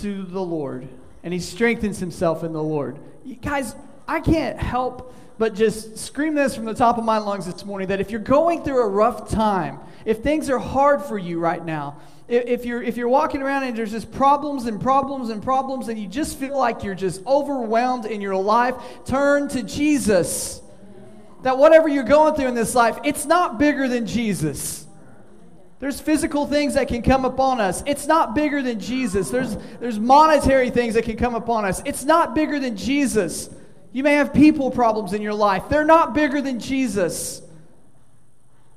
to 0.00 0.22
the 0.22 0.40
Lord, 0.40 0.88
and 1.22 1.34
he 1.34 1.40
strengthens 1.40 1.98
himself 1.98 2.44
in 2.44 2.52
the 2.54 2.62
Lord. 2.62 2.98
You 3.24 3.34
guys, 3.34 3.74
I 4.06 4.20
can't 4.20 4.58
help 4.58 5.14
but 5.38 5.54
just 5.54 5.98
scream 5.98 6.34
this 6.34 6.54
from 6.54 6.64
the 6.64 6.74
top 6.74 6.96
of 6.98 7.04
my 7.04 7.18
lungs 7.18 7.46
this 7.46 7.64
morning 7.64 7.88
that 7.88 8.00
if 8.00 8.10
you're 8.10 8.20
going 8.20 8.62
through 8.62 8.82
a 8.82 8.88
rough 8.88 9.30
time, 9.30 9.80
if 10.04 10.22
things 10.22 10.48
are 10.48 10.58
hard 10.58 11.02
for 11.02 11.18
you 11.18 11.40
right 11.40 11.64
now, 11.64 11.96
if 12.28 12.64
you're 12.64 12.82
if 12.82 12.96
you're 12.96 13.08
walking 13.08 13.42
around 13.42 13.64
and 13.64 13.76
there's 13.76 13.90
just 13.90 14.10
problems 14.12 14.64
and 14.64 14.80
problems 14.80 15.28
and 15.28 15.42
problems 15.42 15.88
and 15.88 15.98
you 15.98 16.06
just 16.06 16.38
feel 16.38 16.56
like 16.56 16.82
you're 16.82 16.94
just 16.94 17.24
overwhelmed 17.26 18.06
in 18.06 18.20
your 18.20 18.36
life, 18.36 18.74
turn 19.04 19.48
to 19.48 19.62
Jesus. 19.62 20.62
That 21.42 21.58
whatever 21.58 21.88
you're 21.88 22.04
going 22.04 22.34
through 22.34 22.48
in 22.48 22.54
this 22.54 22.74
life, 22.74 22.96
it's 23.04 23.26
not 23.26 23.58
bigger 23.58 23.88
than 23.88 24.06
Jesus. 24.06 24.86
There's 25.80 26.00
physical 26.00 26.46
things 26.46 26.74
that 26.74 26.88
can 26.88 27.02
come 27.02 27.26
upon 27.26 27.60
us. 27.60 27.82
It's 27.84 28.06
not 28.06 28.34
bigger 28.34 28.62
than 28.62 28.80
Jesus. 28.80 29.28
There's, 29.28 29.58
there's 29.80 29.98
monetary 29.98 30.70
things 30.70 30.94
that 30.94 31.04
can 31.04 31.18
come 31.18 31.34
upon 31.34 31.66
us. 31.66 31.82
It's 31.84 32.04
not 32.04 32.34
bigger 32.34 32.58
than 32.58 32.74
Jesus. 32.74 33.50
You 33.94 34.02
may 34.02 34.14
have 34.14 34.34
people 34.34 34.72
problems 34.72 35.12
in 35.12 35.22
your 35.22 35.34
life, 35.34 35.68
they're 35.70 35.84
not 35.84 36.14
bigger 36.14 36.42
than 36.42 36.58
Jesus. 36.58 37.40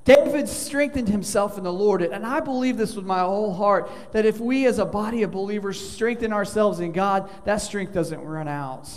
David 0.05 0.47
strengthened 0.47 1.09
himself 1.09 1.57
in 1.57 1.65
the 1.65 1.73
Lord. 1.73 2.01
And 2.01 2.25
I 2.25 2.39
believe 2.39 2.77
this 2.77 2.95
with 2.95 3.03
my 3.03 3.19
whole 3.19 3.53
heart 3.53 3.91
that 4.13 4.25
if 4.25 4.39
we 4.39 4.65
as 4.65 4.79
a 4.79 4.85
body 4.85 5.23
of 5.23 5.31
believers 5.31 5.77
strengthen 5.77 6.31
ourselves 6.31 6.79
in 6.79 6.93
God, 6.93 7.29
that 7.43 7.57
strength 7.57 7.93
doesn't 7.93 8.21
run 8.21 8.47
out. 8.47 8.87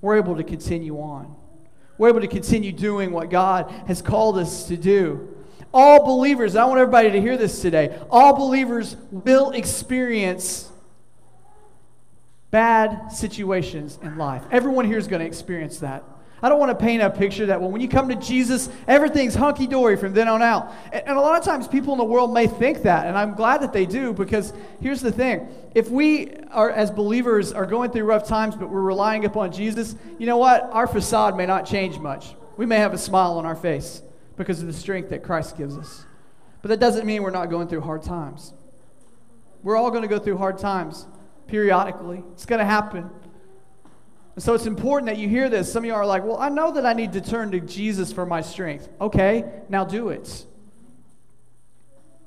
We're 0.00 0.16
able 0.16 0.36
to 0.36 0.44
continue 0.44 0.98
on. 0.98 1.36
We're 1.98 2.08
able 2.08 2.22
to 2.22 2.28
continue 2.28 2.72
doing 2.72 3.10
what 3.10 3.28
God 3.28 3.70
has 3.86 4.00
called 4.00 4.38
us 4.38 4.68
to 4.68 4.78
do. 4.78 5.36
All 5.74 6.06
believers, 6.06 6.56
I 6.56 6.64
want 6.64 6.80
everybody 6.80 7.10
to 7.10 7.20
hear 7.20 7.36
this 7.36 7.60
today. 7.60 7.98
All 8.08 8.34
believers 8.34 8.96
will 9.10 9.50
experience 9.50 10.69
bad 12.50 13.08
situations 13.08 13.98
in 14.02 14.16
life. 14.16 14.42
Everyone 14.50 14.84
here 14.84 14.98
is 14.98 15.06
going 15.06 15.20
to 15.20 15.26
experience 15.26 15.78
that. 15.78 16.04
I 16.42 16.48
don't 16.48 16.58
want 16.58 16.70
to 16.70 16.84
paint 16.84 17.02
a 17.02 17.10
picture 17.10 17.46
that 17.46 17.60
well, 17.60 17.70
when 17.70 17.82
you 17.82 17.88
come 17.88 18.08
to 18.08 18.14
Jesus, 18.14 18.70
everything's 18.88 19.34
hunky 19.34 19.66
dory 19.66 19.96
from 19.96 20.14
then 20.14 20.26
on 20.26 20.40
out. 20.40 20.72
And, 20.92 21.08
and, 21.08 21.18
a 21.18 21.20
lot 21.20 21.38
of 21.38 21.44
times 21.44 21.68
people 21.68 21.92
in 21.92 21.98
the 21.98 22.04
world 22.04 22.32
may 22.32 22.46
think 22.46 22.82
that, 22.84 23.06
and 23.06 23.16
I'm 23.16 23.34
glad 23.34 23.60
that 23.60 23.74
they 23.74 23.84
do 23.84 24.14
because 24.14 24.52
here's 24.80 25.02
the 25.02 25.12
thing: 25.12 25.48
if 25.74 25.90
we 25.90 26.34
are, 26.50 26.70
as 26.70 26.90
believers, 26.90 27.52
are 27.52 27.66
going 27.66 27.90
through 27.90 28.04
rough 28.04 28.26
times, 28.26 28.56
but 28.56 28.70
we're 28.70 28.80
relying 28.80 29.26
upon 29.26 29.52
Jesus, 29.52 29.94
you 30.18 30.26
know 30.26 30.38
what? 30.38 30.68
Our 30.72 30.86
facade 30.86 31.36
may 31.36 31.46
not 31.46 31.66
change 31.66 31.98
much. 31.98 32.34
We 32.56 32.64
may 32.64 32.76
have 32.76 32.94
a 32.94 32.98
smile 32.98 33.32
on 33.32 33.44
our 33.44 33.56
face 33.56 34.02
because 34.36 34.60
of 34.60 34.66
the 34.66 34.72
strength 34.72 35.10
that 35.10 35.22
Christ 35.22 35.58
gives 35.58 35.76
us. 35.76 36.06
But 36.62 36.70
that 36.70 36.80
doesn't 36.80 37.06
mean 37.06 37.22
we're 37.22 37.30
not 37.30 37.50
going 37.50 37.68
through 37.68 37.82
hard 37.82 38.02
times. 38.02 38.54
We're 39.62 39.76
all 39.76 39.90
going 39.90 40.02
to 40.02 40.08
go 40.08 40.18
through 40.18 40.38
hard 40.38 40.58
times 40.58 41.06
periodically. 41.50 42.22
It's 42.32 42.46
going 42.46 42.60
to 42.60 42.64
happen. 42.64 43.10
And 44.36 44.42
so 44.42 44.54
it's 44.54 44.66
important 44.66 45.06
that 45.10 45.18
you 45.18 45.28
hear 45.28 45.48
this. 45.48 45.70
Some 45.70 45.82
of 45.82 45.86
you 45.86 45.94
are 45.94 46.06
like, 46.06 46.24
well, 46.24 46.38
I 46.38 46.48
know 46.48 46.70
that 46.72 46.86
I 46.86 46.92
need 46.92 47.12
to 47.14 47.20
turn 47.20 47.50
to 47.50 47.60
Jesus 47.60 48.12
for 48.12 48.24
my 48.24 48.40
strength. 48.40 48.88
Okay, 49.00 49.44
now 49.68 49.84
do 49.84 50.10
it. 50.10 50.46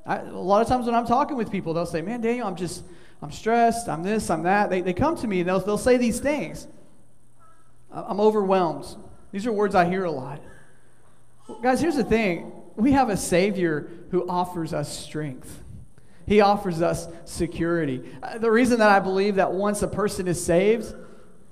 I, 0.06 0.18
a 0.18 0.25
lot 0.32 0.62
of 0.62 0.68
times 0.68 0.86
when 0.86 0.96
I'm 0.96 1.08
talking 1.08 1.38
with 1.38 1.50
people, 1.50 1.74
they'll 1.74 1.86
say, 1.86 2.01
man, 2.01 2.20
Daniel, 2.20 2.46
I'm 2.46 2.58
just, 2.58 2.84
I'm 3.22 3.32
stressed, 3.32 3.88
I'm 3.88 4.03
this, 4.03 4.30
I'm 4.30 4.44
that. 4.44 4.70
They, 4.70 4.82
they 4.82 4.94
come 4.94 5.15
to 5.18 5.27
me 5.27 5.39
and 5.39 5.48
they'll, 5.50 5.62
they'll 5.62 5.77
say 5.77 5.96
these 5.96 6.20
things. 6.20 6.68
I'm 7.89 8.20
overwhelmed. 8.20 8.86
These 9.32 9.48
are 9.48 9.53
words 9.53 9.74
I 9.74 9.86
hear 9.86 10.03
a 10.03 10.12
lot. 10.12 10.42
Guys, 11.62 11.80
here's 11.80 11.96
the 11.96 12.03
thing 12.03 12.51
we 12.75 12.92
have 12.92 13.10
a 13.10 13.18
Savior 13.18 13.89
who 14.12 14.27
offers 14.27 14.74
us 14.74 14.92
strength. 14.92 15.62
He 16.25 16.42
offers 16.42 16.82
us 16.82 17.08
security. 17.25 18.01
Uh, 18.22 18.38
the 18.38 18.50
reason 18.50 18.80
that 18.80 18.89
I 18.89 19.00
believe 19.00 19.36
that 19.36 19.51
once 19.51 19.82
a 19.82 19.88
person 19.88 20.27
is 20.27 20.44
saved, 20.44 20.94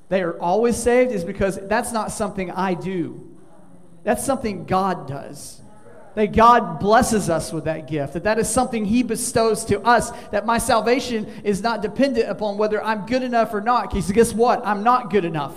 they 0.10 0.22
are 0.22 0.40
always 0.40 0.78
saved 0.78 1.12
is 1.12 1.24
because 1.24 1.60
that's 1.68 1.92
not 1.92 2.12
something 2.12 2.52
I 2.52 2.74
do. 2.74 3.30
That's 4.04 4.26
something 4.26 4.66
God 4.66 5.08
does. 5.08 5.62
That 6.16 6.34
God 6.34 6.80
blesses 6.80 7.30
us 7.30 7.54
with 7.54 7.66
that 7.66 7.88
gift. 7.88 8.14
That 8.14 8.24
that 8.24 8.40
is 8.40 8.50
something 8.50 8.84
He 8.84 9.04
bestows 9.04 9.64
to 9.66 9.82
us. 9.82 10.12
That 10.30 10.46
my 10.46 10.58
salvation 10.58 11.26
is 11.44 11.62
not 11.62 11.82
dependent 11.82 12.30
upon 12.30 12.58
whether 12.58 12.84
I'm 12.84 13.06
good 13.06 13.24
enough 13.24 13.54
or 13.54 13.62
not. 13.62 13.90
Because 13.90 14.12
guess 14.12 14.34
what? 14.34 14.66
I'm 14.66 14.84
not 14.84 15.10
good 15.10 15.24
enough. 15.24 15.56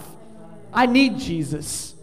I 0.73 0.87
need 0.87 1.18
Jesus. 1.18 1.93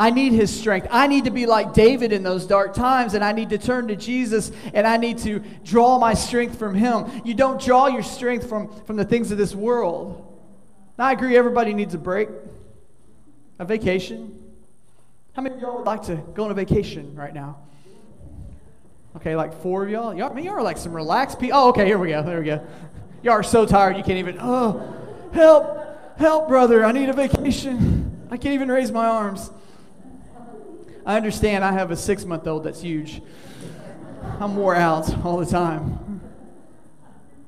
I 0.00 0.08
need 0.08 0.32
his 0.32 0.50
strength. 0.50 0.88
I 0.90 1.08
need 1.08 1.26
to 1.26 1.30
be 1.30 1.44
like 1.44 1.74
David 1.74 2.10
in 2.10 2.22
those 2.22 2.46
dark 2.46 2.72
times, 2.72 3.12
and 3.12 3.22
I 3.22 3.32
need 3.32 3.50
to 3.50 3.58
turn 3.58 3.88
to 3.88 3.96
Jesus, 3.96 4.50
and 4.72 4.86
I 4.86 4.96
need 4.96 5.18
to 5.18 5.40
draw 5.62 5.98
my 5.98 6.14
strength 6.14 6.58
from 6.58 6.74
him. 6.74 7.20
You 7.22 7.34
don't 7.34 7.60
draw 7.60 7.86
your 7.86 8.02
strength 8.02 8.48
from, 8.48 8.72
from 8.84 8.96
the 8.96 9.04
things 9.04 9.30
of 9.30 9.36
this 9.36 9.54
world. 9.54 10.26
Now, 10.96 11.04
I 11.04 11.12
agree, 11.12 11.36
everybody 11.36 11.74
needs 11.74 11.92
a 11.92 11.98
break, 11.98 12.30
a 13.58 13.66
vacation. 13.66 14.42
How 15.34 15.42
many 15.42 15.56
of 15.56 15.60
y'all 15.60 15.76
would 15.76 15.86
like 15.86 16.04
to 16.04 16.16
go 16.32 16.44
on 16.44 16.50
a 16.50 16.54
vacation 16.54 17.14
right 17.14 17.34
now? 17.34 17.58
Okay, 19.16 19.36
like 19.36 19.52
four 19.60 19.84
of 19.84 19.90
y'all. 19.90 20.14
Y'all, 20.14 20.30
I 20.30 20.34
mean, 20.34 20.46
y'all 20.46 20.54
are 20.54 20.62
like 20.62 20.78
some 20.78 20.94
relaxed 20.94 21.38
people. 21.38 21.58
Oh, 21.58 21.68
okay, 21.68 21.84
here 21.84 21.98
we 21.98 22.08
go. 22.08 22.22
There 22.22 22.38
we 22.38 22.46
go. 22.46 22.66
Y'all 23.22 23.34
are 23.34 23.42
so 23.42 23.66
tired 23.66 23.98
you 23.98 24.02
can't 24.02 24.16
even. 24.18 24.38
Oh, 24.40 24.96
help, 25.34 26.16
help, 26.18 26.48
brother! 26.48 26.86
I 26.86 26.92
need 26.92 27.10
a 27.10 27.12
vacation. 27.12 28.28
I 28.30 28.38
can't 28.38 28.54
even 28.54 28.70
raise 28.70 28.90
my 28.90 29.06
arms. 29.06 29.50
I 31.04 31.16
understand 31.16 31.64
I 31.64 31.72
have 31.72 31.90
a 31.90 31.96
six 31.96 32.24
month 32.24 32.46
old 32.46 32.64
that's 32.64 32.82
huge. 32.82 33.22
I'm 34.38 34.56
wore 34.56 34.76
out 34.76 35.24
all 35.24 35.38
the 35.38 35.46
time. 35.46 36.20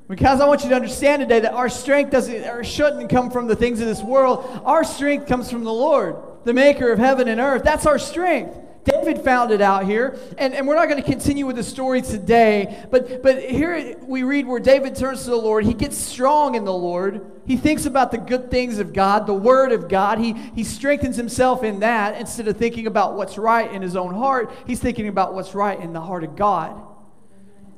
Because 0.09 0.41
I 0.41 0.47
want 0.47 0.63
you 0.63 0.69
to 0.71 0.75
understand 0.75 1.21
today 1.21 1.41
that 1.41 1.55
our 1.55 1.69
strength 1.69 2.11
doesn't 2.11 2.45
or 2.47 2.65
shouldn't 2.65 3.09
come 3.09 3.31
from 3.31 3.47
the 3.47 3.57
things 3.57 3.81
of 3.81 3.87
this 3.87 4.03
world. 4.03 4.45
Our 4.65 4.85
strength 4.85 5.27
comes 5.27 5.51
from 5.51 5.65
the 5.65 5.73
Lord, 5.73 6.17
the 6.45 6.53
maker 6.53 6.93
of 6.93 6.99
heaven 6.99 7.29
and 7.29 7.41
earth. 7.41 7.63
That's 7.65 7.87
our 7.87 7.99
strength. 7.99 8.57
David 8.85 9.23
found 9.23 9.53
it 9.53 9.61
out 9.61 9.85
here. 9.85 10.19
And, 10.39 10.55
and 10.55 10.67
we're 10.67 10.75
not 10.75 10.89
going 10.89 11.01
to 11.03 11.09
continue 11.09 11.47
with 11.47 11.57
the 11.57 11.63
story 11.63 12.03
today, 12.03 12.85
but, 12.91 13.23
but 13.23 13.43
here 13.43 13.97
we 14.03 14.25
read 14.25 14.47
where 14.47 14.59
David 14.59 14.97
turns 14.97 15.25
to 15.25 15.31
the 15.31 15.37
Lord. 15.37 15.65
He 15.65 15.75
gets 15.75 15.97
strong 15.97 16.57
in 16.57 16.65
the 16.65 16.73
Lord. 16.73 17.25
He 17.47 17.57
thinks 17.57 17.87
about 17.87 18.11
the 18.11 18.19
good 18.19 18.51
things 18.51 18.79
of 18.79 18.93
God, 18.93 19.27
the 19.27 19.35
Word 19.35 19.73
of 19.73 19.89
God. 19.89 20.19
He, 20.19 20.33
he 20.33 20.65
strengthens 20.65 21.17
himself 21.17 21.63
in 21.63 21.81
that 21.81 22.19
instead 22.19 22.49
of 22.49 22.57
thinking 22.57 22.87
about 22.87 23.15
what's 23.15 23.39
right 23.39 23.71
in 23.71 23.83
his 23.83 23.95
own 23.95 24.15
heart. 24.15 24.53
He's 24.67 24.81
thinking 24.81 25.09
about 25.09 25.35
what's 25.35 25.55
right 25.55 25.79
in 25.79 25.93
the 25.93 26.01
heart 26.01 26.25
of 26.25 26.35
God. 26.35 26.83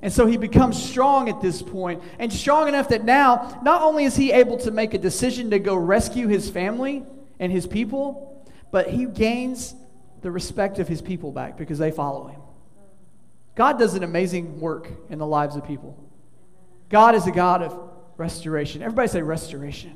And 0.01 0.13
so 0.13 0.27
he 0.27 0.37
becomes 0.37 0.83
strong 0.83 1.31
at 1.31 1.41
this 1.41 1.63
point, 1.63 2.03
and 2.19 2.31
strong 2.31 2.69
enough 2.69 2.91
that 2.91 3.05
now, 3.05 3.59
not 3.63 3.81
only 3.81 4.05
is 4.05 4.15
he 4.15 4.33
able 4.33 4.59
to 4.59 4.71
make 4.71 4.93
a 4.93 4.99
decision 4.99 5.51
to 5.51 5.59
go 5.59 5.75
rescue 5.75 6.29
his 6.29 6.51
family 6.51 7.05
and 7.41 7.51
his 7.51 7.67
people, 7.67 8.47
but 8.71 8.89
he 8.89 9.07
gains 9.07 9.75
the 10.25 10.31
respect 10.31 10.79
of 10.79 10.89
his 10.89 11.03
people 11.03 11.31
back 11.31 11.59
because 11.59 11.77
they 11.79 11.91
follow 11.91 12.27
him. 12.29 12.41
God 13.55 13.79
does 13.79 13.93
an 13.95 14.03
amazing 14.03 14.59
work 14.59 14.89
in 15.11 15.19
the 15.19 15.27
lives 15.27 15.55
of 15.55 15.67
people. 15.67 16.03
God 16.89 17.15
is 17.15 17.27
a 17.27 17.31
God 17.31 17.61
of 17.61 17.79
restoration. 18.17 18.81
Everybody 18.81 19.09
say 19.09 19.21
restoration. 19.21 19.95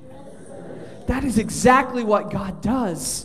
That 1.06 1.24
is 1.24 1.38
exactly 1.38 2.04
what 2.04 2.30
God 2.30 2.60
does. 2.60 3.24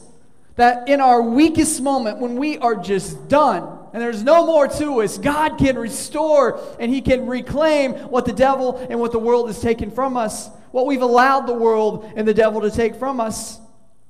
That 0.56 0.88
in 0.88 1.02
our 1.02 1.22
weakest 1.22 1.82
moment, 1.82 2.20
when 2.20 2.38
we 2.38 2.58
are 2.60 2.76
just 2.76 3.28
done 3.28 3.68
and 3.92 4.02
there's 4.02 4.24
no 4.24 4.46
more 4.46 4.70
to 4.70 5.02
us, 5.02 5.18
God 5.18 5.58
can 5.58 5.78
restore 5.78 6.62
and 6.80 6.90
He 6.90 7.02
can 7.02 7.28
reclaim 7.28 7.96
what 7.96 8.24
the 8.24 8.32
devil 8.32 8.78
and 8.78 8.98
what 8.98 9.12
the 9.12 9.20
world 9.20 9.48
has 9.48 9.60
taken 9.60 9.92
from 9.92 10.16
us, 10.16 10.50
what 10.72 10.86
we've 10.86 11.02
allowed 11.02 11.48
the 11.48 11.54
world 11.54 12.10
and 12.16 12.26
the 12.26 12.34
devil 12.34 12.62
to 12.62 12.72
take 12.72 12.96
from 12.96 13.20
us. 13.20 13.60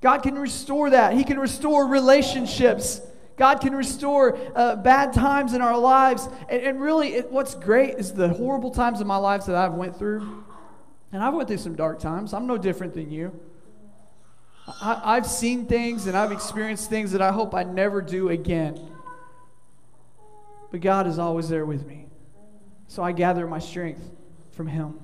God 0.03 0.21
can 0.21 0.37
restore 0.37 0.89
that. 0.89 1.13
He 1.13 1.23
can 1.23 1.39
restore 1.39 1.87
relationships. 1.87 2.99
God 3.37 3.61
can 3.61 3.73
restore 3.73 4.37
uh, 4.53 4.75
bad 4.75 5.13
times 5.13 5.53
in 5.53 5.61
our 5.61 5.77
lives. 5.77 6.27
And, 6.49 6.61
and 6.61 6.81
really, 6.81 7.13
it, 7.13 7.31
what's 7.31 7.55
great 7.55 7.95
is 7.95 8.11
the 8.11 8.27
horrible 8.27 8.69
times 8.69 8.99
in 8.99 9.07
my 9.07 9.15
life 9.15 9.45
that 9.45 9.55
I've 9.55 9.75
went 9.75 9.97
through. 9.97 10.43
And 11.13 11.23
I've 11.23 11.33
went 11.33 11.47
through 11.47 11.59
some 11.59 11.75
dark 11.75 11.99
times. 12.01 12.33
I'm 12.33 12.47
no 12.47 12.57
different 12.57 12.93
than 12.93 13.11
you. 13.11 13.39
I, 14.67 15.01
I've 15.15 15.25
seen 15.25 15.67
things 15.67 16.05
and 16.05 16.17
I've 16.17 16.33
experienced 16.33 16.89
things 16.89 17.13
that 17.13 17.21
I 17.21 17.31
hope 17.31 17.55
I 17.55 17.63
never 17.63 18.01
do 18.01 18.27
again. 18.27 18.77
But 20.69 20.81
God 20.81 21.07
is 21.07 21.17
always 21.17 21.47
there 21.47 21.65
with 21.65 21.87
me. 21.87 22.07
So 22.89 23.01
I 23.01 23.13
gather 23.13 23.47
my 23.47 23.59
strength 23.59 24.01
from 24.51 24.67
Him. 24.67 24.99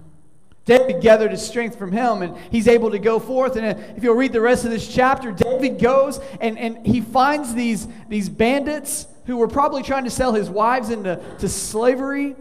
David 0.70 1.02
gathered 1.02 1.32
his 1.32 1.44
strength 1.44 1.80
from 1.80 1.92
him, 1.92 2.22
and 2.22 2.38
he's 2.52 2.68
able 2.68 2.92
to 2.92 3.00
go 3.00 3.18
forth. 3.18 3.56
And 3.56 3.66
if 3.98 4.04
you'll 4.04 4.14
read 4.14 4.32
the 4.32 4.40
rest 4.40 4.66
of 4.66 4.70
this 4.70 4.88
chapter, 4.88 5.32
David 5.32 5.80
goes 5.80 6.20
and, 6.40 6.60
and 6.60 6.86
he 6.86 7.02
finds 7.02 7.56
these, 7.56 7.88
these 8.08 8.30
bandits 8.30 9.08
who 9.26 9.38
were 9.38 9.48
probably 9.48 9.82
trying 9.82 10.04
to 10.04 10.12
sell 10.12 10.32
his 10.32 10.48
wives 10.48 10.92
into 10.92 11.20
to 11.40 11.50
slavery. 11.50 12.36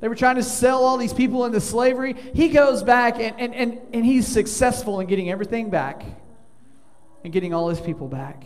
They 0.00 0.08
were 0.08 0.16
trying 0.16 0.34
to 0.34 0.42
sell 0.42 0.82
all 0.82 0.96
these 0.96 1.12
people 1.12 1.44
into 1.44 1.60
slavery. 1.60 2.16
He 2.34 2.48
goes 2.48 2.82
back 2.82 3.20
and, 3.20 3.38
and, 3.38 3.54
and, 3.54 3.80
and 3.92 4.04
he's 4.04 4.26
successful 4.26 4.98
in 4.98 5.06
getting 5.06 5.30
everything 5.30 5.70
back 5.70 6.02
and 7.22 7.32
getting 7.32 7.54
all 7.54 7.68
his 7.68 7.80
people 7.80 8.08
back. 8.08 8.42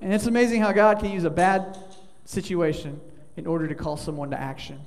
And 0.00 0.14
it's 0.14 0.26
amazing 0.26 0.62
how 0.62 0.72
God 0.72 1.00
can 1.00 1.12
use 1.12 1.24
a 1.24 1.30
bad 1.30 1.76
situation 2.24 2.98
in 3.36 3.46
order 3.46 3.68
to 3.68 3.74
call 3.74 3.98
someone 3.98 4.30
to 4.30 4.40
action 4.40 4.80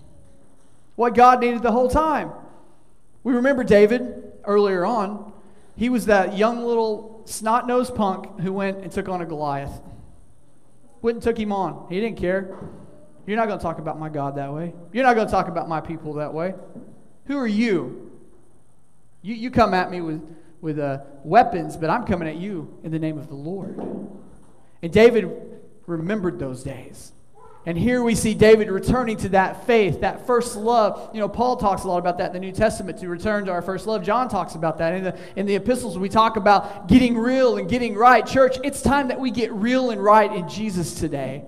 what 1.02 1.16
God 1.16 1.40
needed 1.40 1.64
the 1.64 1.72
whole 1.72 1.90
time. 1.90 2.32
We 3.24 3.34
remember 3.34 3.64
David 3.64 4.34
earlier 4.46 4.86
on. 4.86 5.34
He 5.76 5.90
was 5.90 6.06
that 6.06 6.38
young 6.38 6.64
little 6.64 7.24
snot 7.26 7.66
nosed 7.66 7.96
punk 7.96 8.40
who 8.40 8.54
went 8.54 8.84
and 8.84 8.92
took 8.92 9.10
on 9.10 9.20
a 9.20 9.26
Goliath. 9.26 9.82
Went 11.02 11.16
and 11.16 11.24
took 11.24 11.40
him 11.40 11.52
on. 11.52 11.88
He 11.90 12.00
didn't 12.00 12.18
care. 12.18 12.56
You're 13.26 13.38
not 13.38 13.48
going 13.48 13.58
to 13.58 13.64
talk 13.64 13.80
about 13.80 13.98
my 13.98 14.10
God 14.10 14.36
that 14.36 14.54
way. 14.54 14.76
You're 14.94 15.04
not 15.04 15.16
going 15.16 15.26
to 15.26 15.32
talk 15.32 15.48
about 15.48 15.68
my 15.68 15.82
people 15.82 16.14
that 16.14 16.36
way. 16.36 16.54
Who 17.26 17.36
are 17.40 17.48
you? 17.48 18.12
You, 19.24 19.34
you 19.34 19.50
come 19.50 19.74
at 19.74 19.90
me 19.90 20.02
with, 20.02 20.22
with 20.62 20.78
uh, 20.78 21.00
weapons, 21.24 21.78
but 21.78 21.90
I'm 21.90 22.06
coming 22.06 22.28
at 22.28 22.36
you 22.36 22.78
in 22.84 22.92
the 22.92 23.00
name 23.00 23.18
of 23.18 23.28
the 23.28 23.34
Lord. 23.34 23.76
And 24.84 24.94
David 24.94 25.32
remembered 25.88 26.38
those 26.38 26.62
days. 26.62 27.12
And 27.66 27.78
here 27.78 28.02
we 28.02 28.16
see 28.16 28.34
David 28.34 28.72
returning 28.72 29.18
to 29.18 29.30
that 29.30 29.68
faith, 29.68 30.02
that 30.02 30.26
first 30.26 30.56
love. 30.56 31.12
You 31.14 31.20
know, 31.20 31.30
Paul 31.30 31.58
talks 31.58 31.84
a 31.84 31.88
lot 31.88 32.00
about 32.00 32.18
that 32.18 32.28
in 32.28 32.34
the 32.34 32.40
New 32.40 32.52
Testament 32.52 32.98
to 33.00 33.08
return 33.08 33.46
to 33.46 33.52
our 33.52 33.62
first 33.62 33.86
love. 33.86 34.04
John 34.04 34.30
talks 34.30 34.56
about 34.56 34.80
that. 34.80 34.96
In 34.96 35.04
the, 35.04 35.20
in 35.36 35.46
the 35.46 35.56
epistles, 35.56 35.98
we 36.00 36.10
talk 36.10 36.38
about 36.38 36.88
getting 36.88 37.16
real 37.16 37.58
and 37.58 37.70
getting 37.70 37.94
right. 37.94 38.26
Church, 38.26 38.58
it's 38.64 38.82
time 38.82 39.10
that 39.10 39.20
we 39.20 39.30
get 39.30 39.52
real 39.52 39.92
and 39.92 40.04
right 40.04 40.32
in 40.32 40.50
Jesus 40.50 40.96
today. 40.96 41.44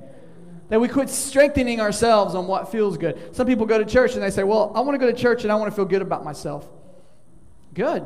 That 0.70 0.80
we 0.80 0.88
quit 0.88 1.10
strengthening 1.10 1.82
ourselves 1.82 2.36
on 2.36 2.46
what 2.46 2.72
feels 2.72 2.98
good. 2.98 3.36
Some 3.36 3.48
people 3.48 3.66
go 3.66 3.80
to 3.80 3.86
church 3.86 4.14
and 4.14 4.22
they 4.22 4.30
say, 4.30 4.44
Well, 4.44 4.72
I 4.76 4.82
want 4.82 4.94
to 4.94 5.00
go 5.00 5.12
to 5.12 5.18
church 5.18 5.44
and 5.44 5.52
I 5.52 5.56
want 5.56 5.72
to 5.72 5.76
feel 5.76 5.86
good 5.86 6.02
about 6.04 6.24
myself. 6.24 6.68
Good. 7.74 8.04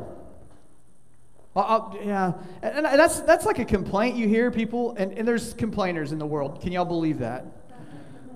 I'll, 1.54 1.98
yeah, 2.02 2.34
and, 2.62 2.86
and 2.86 3.00
that's, 3.00 3.20
that's 3.20 3.44
like 3.44 3.58
a 3.58 3.64
complaint 3.64 4.16
you 4.16 4.28
hear 4.28 4.50
people, 4.50 4.94
and, 4.96 5.12
and 5.12 5.26
there's 5.26 5.54
complainers 5.54 6.12
in 6.12 6.18
the 6.18 6.26
world. 6.26 6.60
Can 6.60 6.72
y'all 6.72 6.84
believe 6.84 7.18
that? 7.18 7.46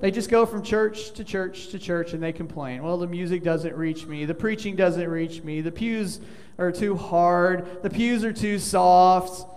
They 0.03 0.11
just 0.11 0.29
go 0.29 0.45
from 0.47 0.65
church 0.65 1.13
to 1.13 1.23
church 1.23 1.69
to 1.69 1.79
church 1.79 2.13
and 2.13 2.21
they 2.21 2.33
complain. 2.33 2.83
Well, 2.83 2.99
the 2.99 3.07
music 3.07 3.45
doesn't 3.45 3.77
reach 3.77 4.05
me. 4.05 4.25
The 4.25 4.35
preaching 4.35 4.75
doesn't 4.75 5.09
reach 5.09 5.45
me. 5.45 5.61
The 5.61 5.71
pews 5.71 6.19
are 6.59 6.73
too 6.73 6.97
hard. 6.97 7.85
The 7.85 7.89
pews 7.89 8.25
are 8.25 8.33
too 8.33 8.59
soft. 8.59 9.49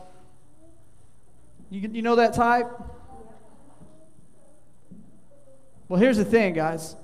You, 1.71 1.89
you 1.91 2.03
know 2.03 2.17
that 2.17 2.35
type? 2.35 2.67
Well, 5.87 5.99
here's 5.99 6.17
the 6.17 6.25
thing, 6.25 6.53
guys. 6.53 6.95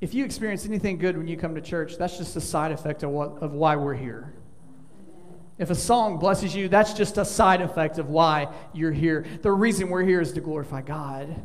If 0.00 0.14
you 0.14 0.24
experience 0.24 0.64
anything 0.64 0.96
good 0.96 1.18
when 1.18 1.28
you 1.28 1.36
come 1.36 1.54
to 1.56 1.60
church, 1.60 1.98
that's 1.98 2.16
just 2.16 2.34
a 2.36 2.40
side 2.40 2.72
effect 2.72 3.02
of, 3.02 3.10
what, 3.10 3.42
of 3.42 3.52
why 3.52 3.76
we're 3.76 3.92
here. 3.92 4.32
If 5.58 5.68
a 5.68 5.74
song 5.74 6.16
blesses 6.16 6.56
you, 6.56 6.68
that's 6.68 6.94
just 6.94 7.18
a 7.18 7.24
side 7.26 7.60
effect 7.60 7.98
of 7.98 8.08
why 8.08 8.48
you're 8.72 8.92
here. 8.92 9.26
The 9.42 9.52
reason 9.52 9.90
we're 9.90 10.04
here 10.04 10.22
is 10.22 10.32
to 10.32 10.40
glorify 10.40 10.80
God. 10.80 11.38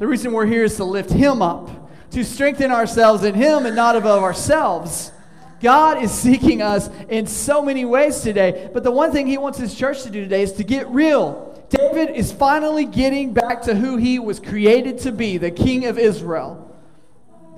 The 0.00 0.06
reason 0.06 0.32
we're 0.32 0.46
here 0.46 0.64
is 0.64 0.76
to 0.76 0.84
lift 0.84 1.10
Him 1.10 1.42
up, 1.42 1.90
to 2.12 2.24
strengthen 2.24 2.72
ourselves 2.72 3.22
in 3.22 3.34
Him 3.34 3.66
and 3.66 3.76
not 3.76 3.96
above 3.96 4.22
ourselves. 4.22 5.12
God 5.60 6.02
is 6.02 6.10
seeking 6.10 6.62
us 6.62 6.88
in 7.10 7.26
so 7.26 7.60
many 7.60 7.84
ways 7.84 8.20
today, 8.20 8.70
but 8.72 8.82
the 8.82 8.90
one 8.90 9.12
thing 9.12 9.26
He 9.26 9.36
wants 9.36 9.58
His 9.58 9.74
church 9.74 10.02
to 10.04 10.10
do 10.10 10.22
today 10.22 10.40
is 10.40 10.54
to 10.54 10.64
get 10.64 10.88
real. 10.88 11.46
David 11.68 12.16
is 12.16 12.32
finally 12.32 12.86
getting 12.86 13.34
back 13.34 13.60
to 13.62 13.74
who 13.74 13.98
he 13.98 14.18
was 14.18 14.40
created 14.40 15.00
to 15.00 15.12
be, 15.12 15.36
the 15.36 15.50
king 15.50 15.84
of 15.84 15.98
Israel. 15.98 16.74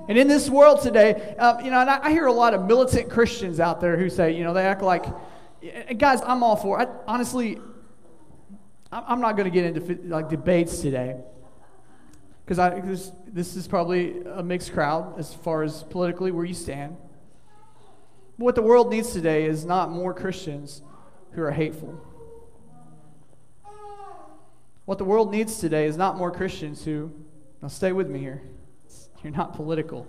And 0.09 0.19
in 0.19 0.27
this 0.27 0.51
world 0.51 0.83
today, 0.83 1.37
uh, 1.39 1.61
you 1.61 1.71
know, 1.71 1.81
and 1.81 1.89
I, 1.89 2.07
I, 2.07 2.11
hear 2.11 2.27
a 2.27 2.33
lot 2.33 2.55
of 2.55 2.67
militant 2.67 3.09
Christians 3.09 3.61
out 3.61 3.81
there 3.81 3.97
who 3.97 4.11
say, 4.11 4.33
you 4.33 4.43
know, 4.43 4.53
they 4.53 4.67
act 4.67 4.83
like, 4.83 5.07
guys, 5.97 6.21
I'm 6.27 6.43
all 6.43 6.57
for. 6.57 6.81
I, 6.81 6.89
honestly, 7.07 7.59
I'm 8.91 9.21
not 9.21 9.37
going 9.37 9.51
to 9.51 9.51
get 9.51 9.65
into 9.65 10.09
like 10.09 10.29
debates 10.29 10.81
today 10.81 11.17
because 12.45 12.59
I 12.59 12.81
this, 12.81 13.13
this 13.27 13.57
is 13.57 13.69
probably 13.69 14.21
a 14.23 14.43
mixed 14.43 14.73
crowd 14.73 15.19
as 15.19 15.33
far 15.33 15.63
as 15.63 15.83
politically 15.85 16.31
where 16.31 16.45
you 16.45 16.55
stand. 16.55 16.97
What 18.37 18.55
the 18.55 18.63
world 18.63 18.91
needs 18.91 19.13
today 19.13 19.45
is 19.45 19.65
not 19.65 19.91
more 19.91 20.13
Christians 20.13 20.83
who 21.33 21.43
are 21.43 21.51
hateful. 21.51 22.01
What 24.85 24.99
the 24.99 25.05
world 25.05 25.31
needs 25.31 25.59
today 25.59 25.87
is 25.87 25.97
not 25.97 26.17
more 26.17 26.31
Christians 26.31 26.85
who, 26.85 27.13
now 27.61 27.69
stay 27.69 27.93
with 27.93 28.09
me 28.09 28.19
here, 28.19 28.43
you're 29.23 29.33
not 29.33 29.55
political. 29.55 30.07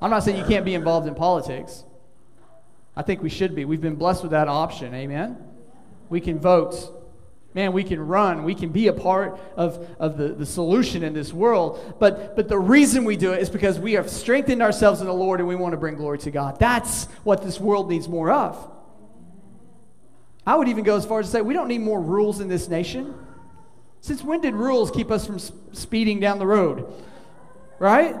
I'm 0.00 0.10
not 0.10 0.22
saying 0.22 0.38
you 0.38 0.44
can't 0.44 0.64
be 0.64 0.74
involved 0.74 1.06
in 1.06 1.14
politics. 1.14 1.84
I 2.96 3.02
think 3.02 3.22
we 3.22 3.30
should 3.30 3.54
be. 3.54 3.64
We've 3.64 3.80
been 3.80 3.96
blessed 3.96 4.22
with 4.22 4.32
that 4.32 4.48
option. 4.48 4.94
Amen? 4.94 5.36
We 6.08 6.20
can 6.20 6.38
vote. 6.38 7.01
Man, 7.54 7.72
we 7.72 7.84
can 7.84 8.00
run. 8.00 8.44
We 8.44 8.54
can 8.54 8.70
be 8.70 8.86
a 8.86 8.92
part 8.92 9.38
of, 9.56 9.86
of 9.98 10.16
the, 10.16 10.28
the 10.28 10.46
solution 10.46 11.02
in 11.02 11.12
this 11.12 11.32
world. 11.32 11.96
But, 11.98 12.34
but 12.34 12.48
the 12.48 12.58
reason 12.58 13.04
we 13.04 13.16
do 13.16 13.32
it 13.32 13.40
is 13.40 13.50
because 13.50 13.78
we 13.78 13.92
have 13.92 14.08
strengthened 14.08 14.62
ourselves 14.62 15.00
in 15.00 15.06
the 15.06 15.12
Lord 15.12 15.40
and 15.40 15.48
we 15.48 15.54
want 15.54 15.72
to 15.72 15.76
bring 15.76 15.96
glory 15.96 16.18
to 16.20 16.30
God. 16.30 16.58
That's 16.58 17.04
what 17.24 17.42
this 17.42 17.60
world 17.60 17.90
needs 17.90 18.08
more 18.08 18.30
of. 18.30 18.70
I 20.46 20.56
would 20.56 20.68
even 20.68 20.82
go 20.82 20.96
as 20.96 21.04
far 21.04 21.20
as 21.20 21.26
to 21.26 21.32
say 21.32 21.40
we 21.42 21.54
don't 21.54 21.68
need 21.68 21.82
more 21.82 22.00
rules 22.00 22.40
in 22.40 22.48
this 22.48 22.68
nation. 22.68 23.14
Since 24.00 24.24
when 24.24 24.40
did 24.40 24.54
rules 24.54 24.90
keep 24.90 25.10
us 25.10 25.26
from 25.26 25.38
speeding 25.38 26.20
down 26.20 26.38
the 26.38 26.46
road? 26.46 26.90
Right? 27.78 28.16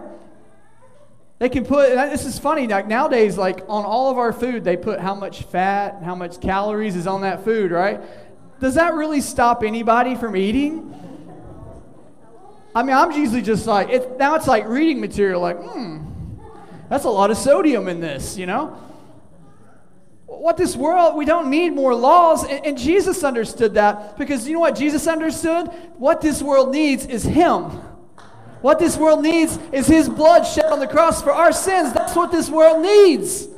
They 1.38 1.48
can 1.48 1.64
put, 1.64 1.88
this 1.88 2.24
is 2.24 2.38
funny, 2.38 2.68
like 2.68 2.86
nowadays, 2.86 3.36
like 3.36 3.64
on 3.66 3.84
all 3.84 4.10
of 4.10 4.18
our 4.18 4.32
food, 4.32 4.62
they 4.62 4.76
put 4.76 5.00
how 5.00 5.16
much 5.16 5.42
fat 5.42 6.00
how 6.04 6.14
much 6.14 6.40
calories 6.40 6.94
is 6.94 7.08
on 7.08 7.22
that 7.22 7.44
food, 7.44 7.72
right? 7.72 8.00
Does 8.62 8.76
that 8.76 8.94
really 8.94 9.20
stop 9.20 9.64
anybody 9.64 10.14
from 10.14 10.36
eating? 10.36 10.94
I 12.76 12.84
mean, 12.84 12.94
I'm 12.94 13.10
usually 13.10 13.42
just 13.42 13.66
like, 13.66 13.88
it, 13.88 14.16
now 14.18 14.36
it's 14.36 14.46
like 14.46 14.68
reading 14.68 15.00
material, 15.00 15.40
like, 15.40 15.56
hmm, 15.58 15.98
that's 16.88 17.02
a 17.02 17.10
lot 17.10 17.32
of 17.32 17.36
sodium 17.36 17.88
in 17.88 17.98
this, 17.98 18.38
you 18.38 18.46
know? 18.46 18.78
what 20.26 20.56
this 20.56 20.76
world, 20.76 21.16
we 21.16 21.24
don't 21.24 21.50
need 21.50 21.70
more 21.70 21.92
laws. 21.92 22.44
And, 22.44 22.64
and, 22.64 22.78
Jesus 22.78 23.22
understood 23.22 23.74
that 23.74 24.16
because 24.16 24.46
you 24.46 24.54
know 24.54 24.60
what 24.60 24.76
Jesus 24.76 25.06
understood? 25.06 25.66
What 25.98 26.20
this 26.20 26.40
world 26.40 26.70
needs 26.72 27.04
is 27.04 27.22
Him. 27.24 27.64
What 28.60 28.78
this 28.78 28.96
world 28.96 29.22
needs 29.22 29.58
is 29.72 29.88
His 29.88 30.08
blood 30.08 30.44
shed 30.44 30.66
on 30.66 30.78
the 30.78 30.86
cross 30.86 31.20
for 31.20 31.32
our 31.32 31.52
sins. 31.52 31.92
That's 31.92 32.16
what 32.16 32.32
this 32.32 32.48
world 32.48 32.80
needs. 32.80 33.48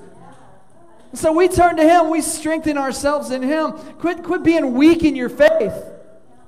So 1.14 1.32
we 1.32 1.48
turn 1.48 1.76
to 1.76 1.82
Him, 1.82 2.10
we 2.10 2.20
strengthen 2.20 2.76
ourselves 2.76 3.30
in 3.30 3.42
Him. 3.42 3.72
Quit, 3.98 4.22
quit 4.22 4.42
being 4.42 4.74
weak 4.74 5.04
in 5.04 5.16
your 5.16 5.28
faith. 5.28 5.74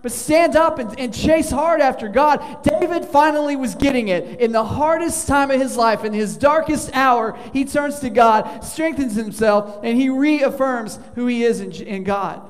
But 0.02 0.12
stand 0.12 0.55
up 0.55 0.79
and, 0.79 0.98
and, 1.00 1.12
chase 1.12 1.50
hard 1.50 1.81
after 1.81 2.07
God. 2.09 2.62
David 2.62 3.07
finally 3.07 3.57
was 3.57 3.74
getting 3.74 4.07
it. 4.09 4.40
In 4.40 4.52
the 4.52 4.64
hardest 4.64 5.26
time 5.26 5.50
of 5.50 5.61
his 5.61 5.76
life, 5.76 6.05
in 6.05 6.12
his 6.12 6.37
darkest 6.37 6.94
hour, 6.94 7.37
he 7.52 7.64
turns 7.64 7.98
to 8.00 8.11
God, 8.11 8.62
strengthens 8.62 9.16
himself, 9.16 9.81
and 9.83 9.98
he 9.98 10.09
reaffirms 10.09 11.00
who 11.16 11.26
he 11.26 11.42
is 11.42 11.61
in, 11.61 11.72
in 11.72 12.05
God. 12.05 12.40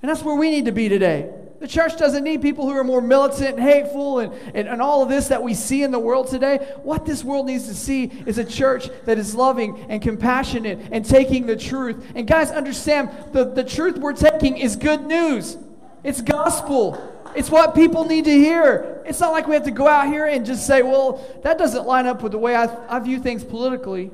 And 0.00 0.08
that's 0.08 0.22
where 0.22 0.36
we 0.36 0.50
need 0.50 0.64
to 0.66 0.72
be 0.72 0.88
today. 0.88 1.30
The 1.60 1.68
church 1.68 1.98
doesn't 1.98 2.24
need 2.24 2.40
people 2.40 2.66
who 2.66 2.74
are 2.74 2.82
more 2.82 3.02
militant 3.02 3.58
and 3.58 3.60
hateful 3.60 4.20
and, 4.20 4.32
and, 4.54 4.66
and 4.66 4.80
all 4.80 5.02
of 5.02 5.10
this 5.10 5.28
that 5.28 5.42
we 5.42 5.52
see 5.52 5.82
in 5.82 5.90
the 5.90 5.98
world 5.98 6.28
today. 6.28 6.56
What 6.82 7.04
this 7.04 7.22
world 7.22 7.46
needs 7.46 7.66
to 7.66 7.74
see 7.74 8.04
is 8.24 8.38
a 8.38 8.44
church 8.44 8.88
that 9.04 9.18
is 9.18 9.34
loving 9.34 9.78
and 9.90 10.00
compassionate 10.00 10.88
and 10.90 11.04
taking 11.04 11.44
the 11.44 11.56
truth. 11.56 12.12
And 12.14 12.26
guys, 12.26 12.50
understand 12.50 13.10
the, 13.32 13.44
the 13.44 13.62
truth 13.62 13.98
we're 13.98 14.14
taking 14.14 14.56
is 14.56 14.74
good 14.74 15.02
news. 15.02 15.58
It's 16.02 16.22
gospel. 16.22 16.98
It's 17.36 17.50
what 17.50 17.74
people 17.74 18.06
need 18.06 18.24
to 18.24 18.32
hear. 18.32 19.02
It's 19.04 19.20
not 19.20 19.32
like 19.32 19.46
we 19.46 19.52
have 19.52 19.64
to 19.64 19.70
go 19.70 19.86
out 19.86 20.06
here 20.06 20.24
and 20.24 20.46
just 20.46 20.66
say, 20.66 20.80
well, 20.80 21.22
that 21.42 21.58
doesn't 21.58 21.86
line 21.86 22.06
up 22.06 22.22
with 22.22 22.32
the 22.32 22.38
way 22.38 22.56
I, 22.56 22.74
I 22.88 23.00
view 23.00 23.20
things 23.20 23.44
politically. 23.44 24.10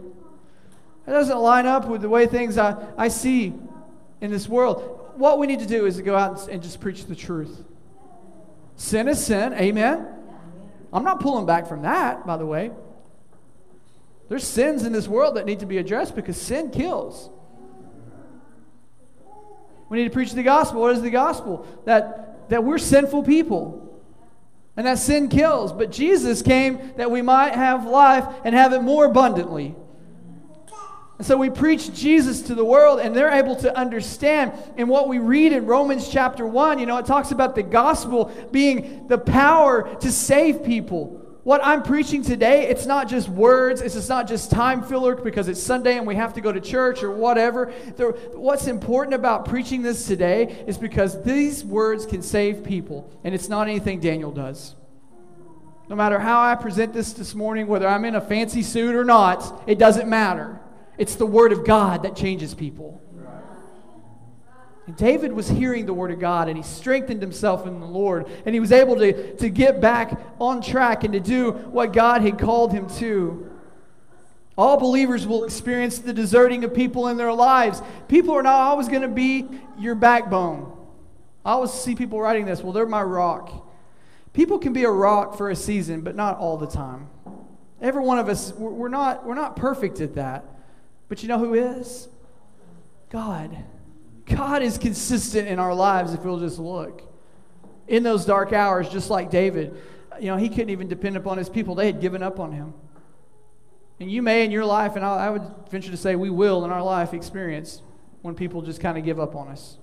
That 1.06 1.12
doesn't 1.12 1.38
line 1.38 1.66
up 1.66 1.86
with 1.86 2.02
the 2.02 2.08
way 2.08 2.26
things 2.26 2.58
I, 2.58 2.74
I 2.98 3.06
see 3.06 3.54
in 4.20 4.32
this 4.32 4.48
world. 4.48 5.05
What 5.16 5.38
we 5.38 5.46
need 5.46 5.60
to 5.60 5.66
do 5.66 5.86
is 5.86 5.96
to 5.96 6.02
go 6.02 6.16
out 6.16 6.48
and 6.48 6.62
just 6.62 6.80
preach 6.80 7.06
the 7.06 7.16
truth. 7.16 7.64
Sin 8.76 9.08
is 9.08 9.24
sin. 9.24 9.54
Amen. 9.54 10.06
I'm 10.92 11.04
not 11.04 11.20
pulling 11.20 11.46
back 11.46 11.66
from 11.66 11.82
that, 11.82 12.26
by 12.26 12.36
the 12.36 12.46
way. 12.46 12.70
There's 14.28 14.44
sins 14.44 14.84
in 14.84 14.92
this 14.92 15.08
world 15.08 15.36
that 15.36 15.46
need 15.46 15.60
to 15.60 15.66
be 15.66 15.78
addressed 15.78 16.14
because 16.14 16.40
sin 16.40 16.70
kills. 16.70 17.30
We 19.88 19.98
need 19.98 20.04
to 20.04 20.10
preach 20.10 20.32
the 20.32 20.42
gospel. 20.42 20.80
What 20.80 20.92
is 20.96 21.02
the 21.02 21.10
gospel? 21.10 21.66
That, 21.84 22.48
that 22.50 22.64
we're 22.64 22.78
sinful 22.78 23.22
people. 23.22 24.02
And 24.76 24.86
that 24.86 24.98
sin 24.98 25.28
kills. 25.28 25.72
But 25.72 25.92
Jesus 25.92 26.42
came 26.42 26.92
that 26.96 27.10
we 27.10 27.22
might 27.22 27.54
have 27.54 27.86
life 27.86 28.26
and 28.44 28.54
have 28.54 28.72
it 28.72 28.82
more 28.82 29.04
abundantly. 29.04 29.74
And 31.18 31.26
so 31.26 31.36
we 31.36 31.48
preach 31.48 31.94
Jesus 31.94 32.42
to 32.42 32.54
the 32.54 32.64
world, 32.64 33.00
and 33.00 33.14
they're 33.16 33.30
able 33.30 33.56
to 33.56 33.76
understand. 33.76 34.52
And 34.76 34.88
what 34.88 35.08
we 35.08 35.18
read 35.18 35.52
in 35.52 35.66
Romans 35.66 36.08
chapter 36.08 36.46
1, 36.46 36.78
you 36.78 36.86
know, 36.86 36.98
it 36.98 37.06
talks 37.06 37.30
about 37.30 37.54
the 37.54 37.62
gospel 37.62 38.30
being 38.52 39.06
the 39.08 39.18
power 39.18 39.96
to 40.00 40.12
save 40.12 40.64
people 40.64 41.26
what 41.46 41.60
I'm 41.62 41.84
preaching 41.84 42.24
today, 42.24 42.66
it's 42.66 42.86
not 42.86 43.08
just 43.08 43.28
words, 43.28 43.80
it's 43.80 43.94
just 43.94 44.08
not 44.08 44.26
just 44.26 44.50
time 44.50 44.82
filler 44.82 45.14
because 45.14 45.46
it's 45.46 45.62
Sunday 45.62 45.96
and 45.96 46.04
we 46.04 46.16
have 46.16 46.34
to 46.34 46.40
go 46.40 46.50
to 46.50 46.60
church 46.60 47.04
or 47.04 47.12
whatever. 47.12 47.66
what's 48.34 48.66
important 48.66 49.14
about 49.14 49.44
preaching 49.44 49.80
this 49.80 50.08
today 50.08 50.64
is 50.66 50.76
because 50.76 51.22
these 51.22 51.64
words 51.64 52.04
can 52.04 52.20
save 52.20 52.64
people, 52.64 53.08
and 53.22 53.32
it's 53.32 53.48
not 53.48 53.68
anything 53.68 54.00
Daniel 54.00 54.32
does. 54.32 54.74
No 55.88 55.94
matter 55.94 56.18
how 56.18 56.40
I 56.40 56.56
present 56.56 56.92
this 56.92 57.12
this 57.12 57.32
morning, 57.32 57.68
whether 57.68 57.86
I'm 57.86 58.04
in 58.04 58.16
a 58.16 58.20
fancy 58.20 58.64
suit 58.64 58.96
or 58.96 59.04
not, 59.04 59.62
it 59.68 59.78
doesn't 59.78 60.08
matter. 60.08 60.58
It's 60.98 61.16
the 61.16 61.26
Word 61.26 61.52
of 61.52 61.64
God 61.64 62.02
that 62.04 62.16
changes 62.16 62.54
people. 62.54 63.02
And 64.86 64.96
David 64.96 65.32
was 65.32 65.48
hearing 65.48 65.84
the 65.84 65.92
word 65.92 66.12
of 66.12 66.20
God 66.20 66.48
and 66.48 66.56
he 66.56 66.62
strengthened 66.62 67.20
himself 67.20 67.66
in 67.66 67.80
the 67.80 67.86
Lord 67.86 68.28
and 68.46 68.54
he 68.54 68.60
was 68.60 68.70
able 68.70 68.96
to, 68.96 69.34
to 69.36 69.48
get 69.48 69.80
back 69.80 70.18
on 70.40 70.62
track 70.62 71.02
and 71.02 71.12
to 71.12 71.20
do 71.20 71.50
what 71.50 71.92
God 71.92 72.22
had 72.22 72.38
called 72.38 72.72
him 72.72 72.88
to. 72.98 73.50
All 74.56 74.78
believers 74.78 75.26
will 75.26 75.44
experience 75.44 75.98
the 75.98 76.12
deserting 76.12 76.64
of 76.64 76.72
people 76.72 77.08
in 77.08 77.16
their 77.16 77.32
lives. 77.32 77.82
People 78.08 78.34
are 78.34 78.42
not 78.42 78.60
always 78.60 78.88
going 78.88 79.02
to 79.02 79.08
be 79.08 79.46
your 79.78 79.94
backbone. 79.94 80.72
I 81.44 81.52
always 81.52 81.72
see 81.72 81.94
people 81.94 82.20
writing 82.20 82.46
this, 82.46 82.62
well, 82.62 82.72
they're 82.72 82.86
my 82.86 83.02
rock. 83.02 83.68
People 84.32 84.58
can 84.58 84.72
be 84.72 84.84
a 84.84 84.90
rock 84.90 85.36
for 85.36 85.50
a 85.50 85.56
season, 85.56 86.02
but 86.02 86.14
not 86.14 86.38
all 86.38 86.56
the 86.56 86.66
time. 86.66 87.08
Every 87.80 88.02
one 88.02 88.18
of 88.18 88.28
us, 88.28 88.52
we're 88.52 88.88
not, 88.88 89.26
we're 89.26 89.34
not 89.34 89.56
perfect 89.56 90.00
at 90.00 90.14
that. 90.14 90.44
But 91.08 91.22
you 91.22 91.28
know 91.28 91.38
who 91.38 91.54
is? 91.54 92.08
God. 93.10 93.56
God 94.26 94.62
is 94.62 94.78
consistent 94.78 95.46
in 95.46 95.58
our 95.58 95.74
lives 95.74 96.12
if 96.12 96.20
we'll 96.24 96.40
just 96.40 96.58
look. 96.58 97.02
In 97.86 98.02
those 98.02 98.24
dark 98.24 98.52
hours, 98.52 98.88
just 98.88 99.10
like 99.10 99.30
David, 99.30 99.76
you 100.18 100.26
know, 100.26 100.36
he 100.36 100.48
couldn't 100.48 100.70
even 100.70 100.88
depend 100.88 101.16
upon 101.16 101.38
his 101.38 101.48
people. 101.48 101.74
They 101.74 101.86
had 101.86 102.00
given 102.00 102.22
up 102.22 102.40
on 102.40 102.50
him. 102.50 102.74
And 104.00 104.10
you 104.10 104.20
may 104.22 104.44
in 104.44 104.50
your 104.50 104.64
life, 104.64 104.96
and 104.96 105.04
I 105.04 105.30
would 105.30 105.42
venture 105.70 105.90
to 105.90 105.96
say 105.96 106.16
we 106.16 106.30
will 106.30 106.64
in 106.64 106.70
our 106.70 106.82
life 106.82 107.14
experience 107.14 107.80
when 108.22 108.34
people 108.34 108.60
just 108.60 108.80
kind 108.80 108.98
of 108.98 109.04
give 109.04 109.20
up 109.20 109.36
on 109.36 109.48
us. 109.48 109.78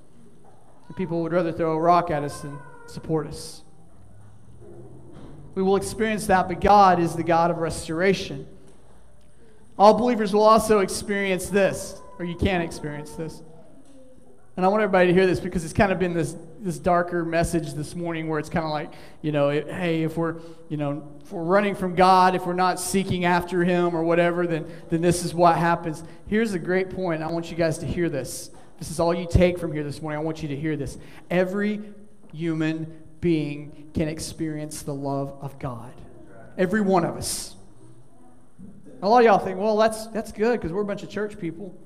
And 0.88 0.96
people 0.96 1.22
would 1.24 1.32
rather 1.32 1.52
throw 1.52 1.74
a 1.74 1.80
rock 1.80 2.12
at 2.12 2.24
us 2.24 2.42
than 2.42 2.60
support 2.86 3.26
us. 3.28 3.64
We 5.56 5.64
will 5.64 5.78
experience 5.78 6.28
that, 6.28 6.48
but 6.48 6.60
God 6.60 7.00
is 7.00 7.16
the 7.16 7.24
God 7.24 7.50
of 7.50 7.58
restoration. 7.58 8.48
All 9.78 9.96
believers 9.96 10.34
will 10.34 10.44
also 10.44 10.80
experience 10.80 11.48
this, 11.48 12.00
or 12.20 12.26
you 12.26 12.36
can 12.36 12.62
experience 12.62 13.12
this 13.14 13.42
And 14.56 14.64
I 14.64 14.70
want 14.70 14.84
everybody 14.84 15.08
to 15.08 15.14
hear 15.14 15.26
this 15.26 15.40
because 15.40 15.64
it's 15.64 15.74
kind 15.74 15.92
of 15.92 15.98
been 15.98 16.14
this, 16.14 16.36
this 16.60 16.78
darker 16.78 17.26
message 17.26 17.74
this 17.74 17.96
morning 17.96 18.28
where 18.28 18.38
it's 18.38 18.50
kind 18.50 18.66
of 18.66 18.72
like, 18.72 18.94
you 19.24 19.32
know, 19.32 19.50
it, 19.50 19.68
hey, 19.68 20.04
if 20.04 20.16
we're, 20.16 20.36
you 20.70 20.78
know, 20.78 21.12
if 21.24 21.32
we're 21.32 21.42
running 21.42 21.74
from 21.74 21.96
God, 21.96 22.36
if 22.36 22.46
we're 22.46 22.54
not 22.54 22.80
seeking 22.80 23.26
after 23.26 23.64
Him 23.64 23.96
or 23.96 24.04
whatever, 24.04 24.46
then, 24.46 24.72
then 24.90 25.02
this 25.02 25.26
is 25.26 25.34
what 25.34 25.58
happens. 25.58 26.04
Here's 26.28 26.54
a 26.54 26.60
great 26.60 26.92
point. 26.92 27.24
I 27.24 27.32
want 27.32 27.50
you 27.50 27.58
guys 27.58 27.80
to 27.80 27.88
hear 27.88 28.10
this. 28.10 28.52
This 28.78 28.92
is 28.92 29.00
all 29.00 29.14
you 29.14 29.28
take 29.28 29.58
from 29.58 29.72
here 29.72 29.84
this 29.84 30.04
morning. 30.04 30.20
I 30.20 30.24
want 30.24 30.44
you 30.44 30.50
to 30.50 30.56
hear 30.56 30.76
this. 30.76 31.00
Every 31.32 31.82
human 32.32 33.02
being 33.22 33.90
can 33.96 34.08
experience 34.08 34.84
the 34.84 34.94
love 34.94 35.36
of 35.42 35.58
God. 35.58 35.94
Every 36.60 36.82
one 36.82 37.06
of 37.06 37.18
us. 37.18 37.53
A 39.04 39.10
lot 39.10 39.20
of 39.20 39.26
y'all 39.26 39.38
think, 39.38 39.60
well, 39.60 39.76
that's, 39.76 40.08
that's 40.08 40.32
good 40.32 40.62
because 40.62 40.72
we're 40.72 40.82
a 40.82 40.86
bunch 40.86 41.04
of 41.04 41.10
church 41.10 41.38
people. 41.38 41.78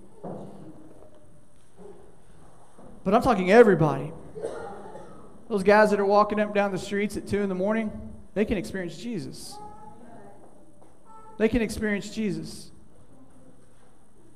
But 3.04 3.16
I'm 3.16 3.24
talking 3.24 3.52
everybody. 3.52 4.14
Those 5.50 5.64
guys 5.64 5.90
that 5.90 6.00
are 6.00 6.06
walking 6.06 6.40
up 6.40 6.54
down 6.54 6.72
the 6.72 6.78
streets 6.78 7.18
at 7.18 7.28
2 7.28 7.42
in 7.42 7.50
the 7.50 7.56
morning, 7.56 7.92
they 8.36 8.46
can 8.46 8.60
experience 8.60 9.00
Jesus. 9.00 9.58
They 11.40 11.50
can 11.50 11.64
experience 11.64 12.14
Jesus. 12.14 12.70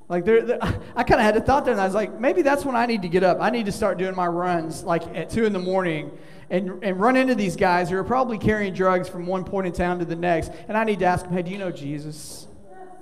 Like, 0.08 0.24
they're, 0.24 0.42
they're 0.42 0.58
I 0.96 1.04
kind 1.04 1.20
of 1.20 1.24
had 1.24 1.36
a 1.36 1.40
thought 1.40 1.64
there, 1.64 1.74
and 1.74 1.80
I 1.80 1.84
was 1.84 1.94
like, 1.94 2.18
maybe 2.18 2.42
that's 2.42 2.64
when 2.64 2.74
I 2.74 2.86
need 2.86 3.02
to 3.02 3.08
get 3.08 3.22
up. 3.22 3.38
I 3.40 3.50
need 3.50 3.66
to 3.66 3.72
start 3.72 3.96
doing 3.96 4.16
my 4.16 4.26
runs, 4.26 4.82
like 4.82 5.04
at 5.14 5.30
2 5.30 5.44
in 5.44 5.52
the 5.52 5.60
morning, 5.60 6.10
and, 6.50 6.82
and 6.82 7.00
run 7.00 7.14
into 7.14 7.36
these 7.36 7.54
guys 7.54 7.90
who 7.90 7.96
are 7.96 8.02
probably 8.02 8.38
carrying 8.38 8.74
drugs 8.74 9.08
from 9.08 9.24
one 9.26 9.44
point 9.44 9.68
in 9.68 9.72
town 9.72 10.00
to 10.00 10.04
the 10.04 10.16
next. 10.16 10.50
And 10.66 10.76
I 10.76 10.82
need 10.82 10.98
to 10.98 11.04
ask 11.04 11.24
them, 11.24 11.32
hey, 11.32 11.42
do 11.42 11.52
you 11.52 11.58
know 11.58 11.70
Jesus? 11.70 12.48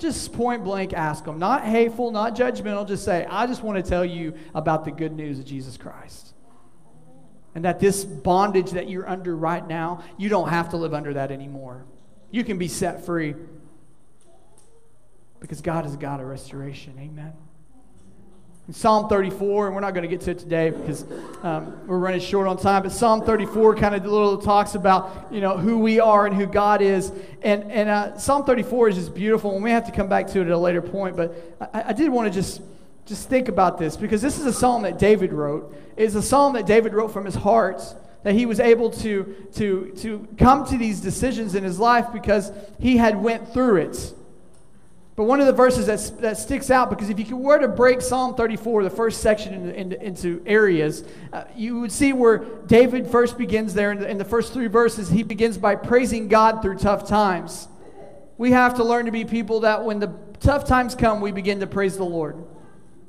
Just 0.00 0.32
point 0.32 0.64
blank 0.64 0.92
ask 0.92 1.24
them. 1.24 1.38
Not 1.38 1.64
hateful, 1.64 2.10
not 2.10 2.34
judgmental. 2.34 2.86
Just 2.86 3.04
say, 3.04 3.26
I 3.28 3.46
just 3.46 3.62
want 3.62 3.82
to 3.82 3.88
tell 3.88 4.04
you 4.04 4.34
about 4.54 4.84
the 4.84 4.90
good 4.90 5.12
news 5.12 5.38
of 5.38 5.44
Jesus 5.44 5.76
Christ. 5.76 6.34
And 7.54 7.64
that 7.64 7.80
this 7.80 8.04
bondage 8.04 8.72
that 8.72 8.88
you're 8.88 9.08
under 9.08 9.36
right 9.36 9.66
now, 9.66 10.04
you 10.16 10.28
don't 10.28 10.48
have 10.48 10.70
to 10.70 10.76
live 10.76 10.94
under 10.94 11.14
that 11.14 11.30
anymore. 11.30 11.84
You 12.30 12.44
can 12.44 12.58
be 12.58 12.68
set 12.68 13.04
free 13.04 13.34
because 15.40 15.60
God 15.60 15.84
is 15.86 15.94
a 15.94 15.96
God 15.96 16.20
of 16.20 16.26
restoration. 16.26 16.94
Amen. 16.98 17.32
Psalm 18.72 19.08
34, 19.08 19.66
and 19.66 19.74
we're 19.74 19.80
not 19.80 19.94
going 19.94 20.02
to 20.02 20.08
get 20.08 20.20
to 20.20 20.30
it 20.30 20.38
today 20.38 20.70
because 20.70 21.04
um, 21.42 21.86
we're 21.86 21.98
running 21.98 22.20
short 22.20 22.46
on 22.46 22.56
time, 22.56 22.82
but 22.82 22.92
Psalm 22.92 23.22
34 23.22 23.74
kind 23.74 23.94
of 23.94 24.04
little 24.04 24.38
talks 24.38 24.74
about, 24.74 25.26
you 25.30 25.40
know, 25.40 25.56
who 25.56 25.78
we 25.78 25.98
are 25.98 26.26
and 26.26 26.36
who 26.36 26.46
God 26.46 26.80
is. 26.80 27.10
And, 27.42 27.64
and 27.70 27.88
uh, 27.88 28.18
Psalm 28.18 28.44
34 28.44 28.90
is 28.90 28.96
just 28.96 29.14
beautiful, 29.14 29.54
and 29.54 29.64
we 29.64 29.70
have 29.70 29.86
to 29.86 29.92
come 29.92 30.08
back 30.08 30.28
to 30.28 30.40
it 30.40 30.44
at 30.44 30.52
a 30.52 30.58
later 30.58 30.82
point, 30.82 31.16
but 31.16 31.34
I, 31.72 31.84
I 31.88 31.92
did 31.92 32.10
want 32.10 32.32
to 32.32 32.34
just, 32.38 32.62
just 33.06 33.28
think 33.28 33.48
about 33.48 33.78
this 33.78 33.96
because 33.96 34.22
this 34.22 34.38
is 34.38 34.46
a 34.46 34.52
psalm 34.52 34.82
that 34.82 34.98
David 34.98 35.32
wrote. 35.32 35.74
It's 35.96 36.14
a 36.14 36.22
psalm 36.22 36.52
that 36.52 36.66
David 36.66 36.94
wrote 36.94 37.12
from 37.12 37.24
his 37.24 37.34
heart 37.34 37.82
that 38.22 38.34
he 38.34 38.46
was 38.46 38.60
able 38.60 38.90
to, 38.90 39.48
to, 39.54 39.92
to 39.96 40.28
come 40.38 40.66
to 40.66 40.76
these 40.76 41.00
decisions 41.00 41.54
in 41.54 41.64
his 41.64 41.78
life 41.78 42.06
because 42.12 42.52
he 42.78 42.98
had 42.98 43.20
went 43.20 43.52
through 43.52 43.76
it. 43.76 44.14
But 45.16 45.24
one 45.24 45.40
of 45.40 45.46
the 45.46 45.52
verses 45.52 45.86
that, 45.86 46.20
that 46.22 46.38
sticks 46.38 46.70
out, 46.70 46.88
because 46.88 47.10
if 47.10 47.28
you 47.28 47.36
were 47.36 47.58
to 47.58 47.68
break 47.68 48.00
Psalm 48.00 48.34
34, 48.34 48.84
the 48.84 48.90
first 48.90 49.20
section, 49.20 49.52
into, 49.52 49.74
into, 49.78 50.02
into 50.02 50.42
areas, 50.46 51.04
uh, 51.32 51.44
you 51.54 51.80
would 51.80 51.92
see 51.92 52.12
where 52.12 52.38
David 52.66 53.06
first 53.06 53.36
begins 53.36 53.74
there 53.74 53.92
in 53.92 54.00
the, 54.00 54.08
in 54.08 54.18
the 54.18 54.24
first 54.24 54.52
three 54.52 54.68
verses. 54.68 55.10
He 55.10 55.22
begins 55.22 55.58
by 55.58 55.74
praising 55.74 56.28
God 56.28 56.62
through 56.62 56.78
tough 56.78 57.06
times. 57.06 57.68
We 58.38 58.52
have 58.52 58.76
to 58.76 58.84
learn 58.84 59.04
to 59.06 59.12
be 59.12 59.24
people 59.24 59.60
that 59.60 59.84
when 59.84 59.98
the 59.98 60.14
tough 60.38 60.64
times 60.64 60.94
come, 60.94 61.20
we 61.20 61.32
begin 61.32 61.60
to 61.60 61.66
praise 61.66 61.96
the 61.96 62.04
Lord. 62.04 62.42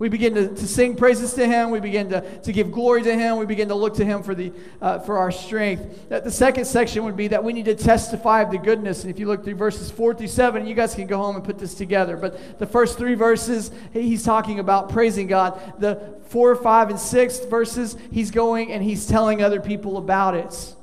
We 0.02 0.10
begin 0.10 0.34
to, 0.34 0.48
to 0.48 0.68
sing 0.68 0.96
praises 0.96 1.36
to 1.36 1.46
Him. 1.46 1.70
We 1.70 1.80
begin 1.80 2.10
to, 2.10 2.22
to 2.40 2.52
give 2.52 2.72
glory 2.72 3.04
to 3.04 3.16
Him. 3.16 3.38
We 3.38 3.46
begin 3.46 3.68
to 3.68 3.76
look 3.76 3.94
to 3.98 4.04
Him 4.04 4.24
for, 4.24 4.34
the, 4.34 4.52
uh, 4.82 4.98
for 4.98 5.20
our 5.20 5.30
strength. 5.30 6.10
That 6.10 6.24
the 6.24 6.32
second 6.32 6.66
section 6.66 7.04
would 7.04 7.16
be 7.16 7.28
that 7.28 7.44
we 7.44 7.54
need 7.54 7.66
to 7.66 7.76
testify 7.76 8.42
of 8.42 8.50
the 8.50 8.58
goodness. 8.58 9.04
And 9.04 9.14
if 9.14 9.20
you 9.20 9.28
look 9.28 9.44
through 9.44 9.58
verses 9.58 9.92
4 9.92 10.16
through 10.16 10.26
7, 10.26 10.66
you 10.66 10.74
guys 10.74 10.96
can 10.96 11.06
go 11.06 11.20
home 11.20 11.36
and 11.36 11.46
put 11.46 11.60
this 11.60 11.76
together. 11.76 12.18
But 12.18 12.58
the 12.58 12.66
first 12.66 12.98
three 12.98 13.14
verses, 13.14 13.70
he's 13.94 14.24
talking 14.24 14.58
about 14.58 14.90
praising 14.90 15.28
God. 15.28 15.80
The 15.80 16.20
4, 16.30 16.56
5, 16.56 16.90
and 16.90 17.00
6 17.00 17.40
verses, 17.42 17.96
he's 18.12 18.32
going 18.32 18.72
and 18.72 18.82
he's 18.82 19.06
telling 19.06 19.44
other 19.44 19.62
people 19.62 19.98
about 19.98 20.34
it. 20.34 20.76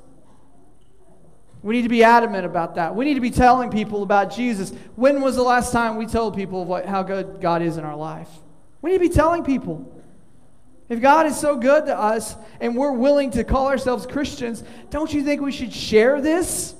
We 1.60 1.74
need 1.74 1.82
to 1.82 1.88
be 1.88 2.04
adamant 2.04 2.46
about 2.46 2.76
that. 2.76 2.94
We 2.94 3.04
need 3.04 3.14
to 3.14 3.20
be 3.20 3.32
telling 3.32 3.72
people 3.72 4.04
about 4.04 4.32
Jesus. 4.32 4.72
When 4.94 5.20
was 5.20 5.34
the 5.34 5.42
last 5.42 5.72
time 5.72 5.96
we 5.96 6.06
told 6.06 6.36
people 6.36 6.64
what, 6.64 6.86
how 6.86 7.02
good 7.02 7.40
God 7.40 7.62
is 7.62 7.78
in 7.78 7.84
our 7.84 7.96
life? 7.96 8.28
We 8.80 8.90
need 8.90 8.98
to 8.98 9.08
be 9.08 9.14
telling 9.14 9.44
people. 9.44 9.94
If 10.88 11.00
God 11.00 11.26
is 11.26 11.38
so 11.38 11.56
good 11.56 11.86
to 11.86 11.98
us 11.98 12.34
and 12.60 12.74
we're 12.76 12.92
willing 12.92 13.30
to 13.32 13.44
call 13.44 13.66
ourselves 13.66 14.06
Christians, 14.06 14.64
don't 14.90 15.12
you 15.12 15.22
think 15.22 15.40
we 15.42 15.52
should 15.52 15.72
share 15.72 16.20
this? 16.20 16.74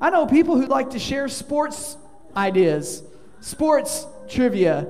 I 0.00 0.10
know 0.10 0.26
people 0.26 0.56
who 0.56 0.66
like 0.66 0.90
to 0.90 0.98
share 0.98 1.28
sports 1.28 1.96
ideas, 2.34 3.02
sports 3.40 4.06
trivia, 4.28 4.86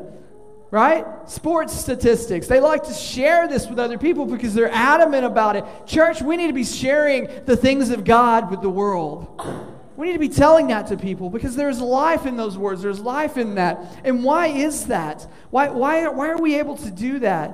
right? 0.71 1.07
Sports 1.29 1.73
statistics. 1.73 2.47
They 2.47 2.61
like 2.61 2.85
to 2.85 2.93
share 2.93 3.49
this 3.49 3.67
with 3.67 3.79
other 3.79 3.99
people 3.99 4.27
because 4.27 4.55
they're 4.55 4.71
adamant 4.73 5.25
about 5.25 5.57
it. 5.57 5.65
Church, 5.87 6.23
we 6.23 6.37
need 6.37 6.49
to 6.49 6.53
be 6.53 6.65
sharing 6.65 7.29
the 7.47 7.57
things 7.57 7.91
of 7.91 8.05
God 8.05 8.51
with 8.51 8.63
the 8.63 8.71
world. 8.71 9.66
We 9.97 10.07
need 10.07 10.13
to 10.13 10.19
be 10.19 10.29
telling 10.29 10.69
that 10.69 10.89
to 10.89 10.97
people 10.97 11.31
because 11.31 11.57
there's 11.57 11.81
life 11.81 12.27
in 12.27 12.37
those 12.37 12.59
words. 12.59 12.83
There's 12.83 13.01
life 13.01 13.37
in 13.37 13.55
that. 13.55 14.01
And 14.05 14.23
why 14.23 14.49
is 14.49 14.87
that? 14.87 15.27
Why, 15.51 15.71
why, 15.71 16.09
why 16.09 16.29
are 16.29 16.39
we 16.39 16.59
able 16.59 16.77
to 16.77 16.91
do 16.91 17.19
that? 17.21 17.51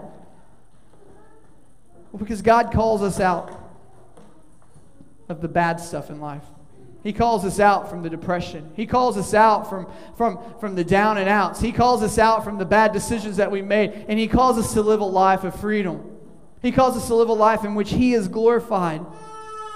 Well, 2.11 2.19
because 2.19 2.43
God 2.43 2.73
calls 2.73 3.01
us 3.01 3.21
out 3.21 3.59
of 5.29 5.41
the 5.41 5.49
bad 5.49 5.81
stuff 5.81 6.11
in 6.11 6.21
life. 6.21 6.45
He 7.03 7.13
calls 7.13 7.45
us 7.45 7.59
out 7.59 7.91
from 7.91 8.03
the 8.03 8.11
depression. 8.11 8.71
He 8.77 8.87
calls 8.87 9.17
us 9.17 9.35
out 9.35 9.69
from, 9.69 9.87
from, 10.17 10.39
from 10.61 10.75
the 10.75 10.85
down 10.85 11.19
and 11.19 11.29
outs. 11.29 11.61
He 11.61 11.73
calls 11.73 12.03
us 12.03 12.17
out 12.17 12.45
from 12.45 12.59
the 12.59 12.65
bad 12.65 12.93
decisions 12.93 13.39
that 13.39 13.51
we 13.51 13.61
made. 13.61 14.05
And 14.09 14.19
He 14.19 14.29
calls 14.29 14.57
us 14.57 14.73
to 14.75 14.83
live 14.83 15.01
a 15.01 15.05
life 15.05 15.43
of 15.43 15.59
freedom. 15.59 16.17
He 16.61 16.71
calls 16.71 16.97
us 16.97 17.09
to 17.09 17.15
live 17.17 17.29
a 17.29 17.35
life 17.35 17.65
in 17.65 17.75
which 17.75 17.91
He 17.91 18.15
is 18.15 18.29
glorified. 18.29 19.05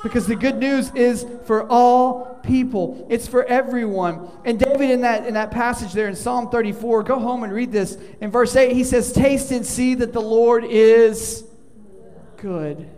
Because 0.03 0.27
the 0.27 0.37
good 0.37 0.57
news 0.59 0.93
is 0.95 1.27
for 1.47 1.69
all 1.71 2.41
people. 2.43 3.07
It's 3.11 3.27
for 3.27 3.45
everyone. 3.45 4.29
And 4.45 4.59
David 4.59 4.91
in 4.91 5.01
that 5.01 5.27
in 5.27 5.35
that 5.35 5.51
passage 5.51 5.93
there 5.93 6.09
in 6.09 6.15
Psalm 6.15 6.49
34, 6.51 7.03
go 7.03 7.19
home 7.19 7.43
and 7.43 7.53
read 7.53 7.73
this. 7.73 7.99
In 8.21 8.31
verse 8.31 8.55
8, 8.55 8.73
he 8.73 8.85
says, 8.85 9.13
"Taste 9.13 9.51
and 9.51 9.67
see 9.67 9.95
that 9.95 10.13
the 10.13 10.21
Lord 10.21 10.65
is 10.65 11.45
good." 12.37 12.89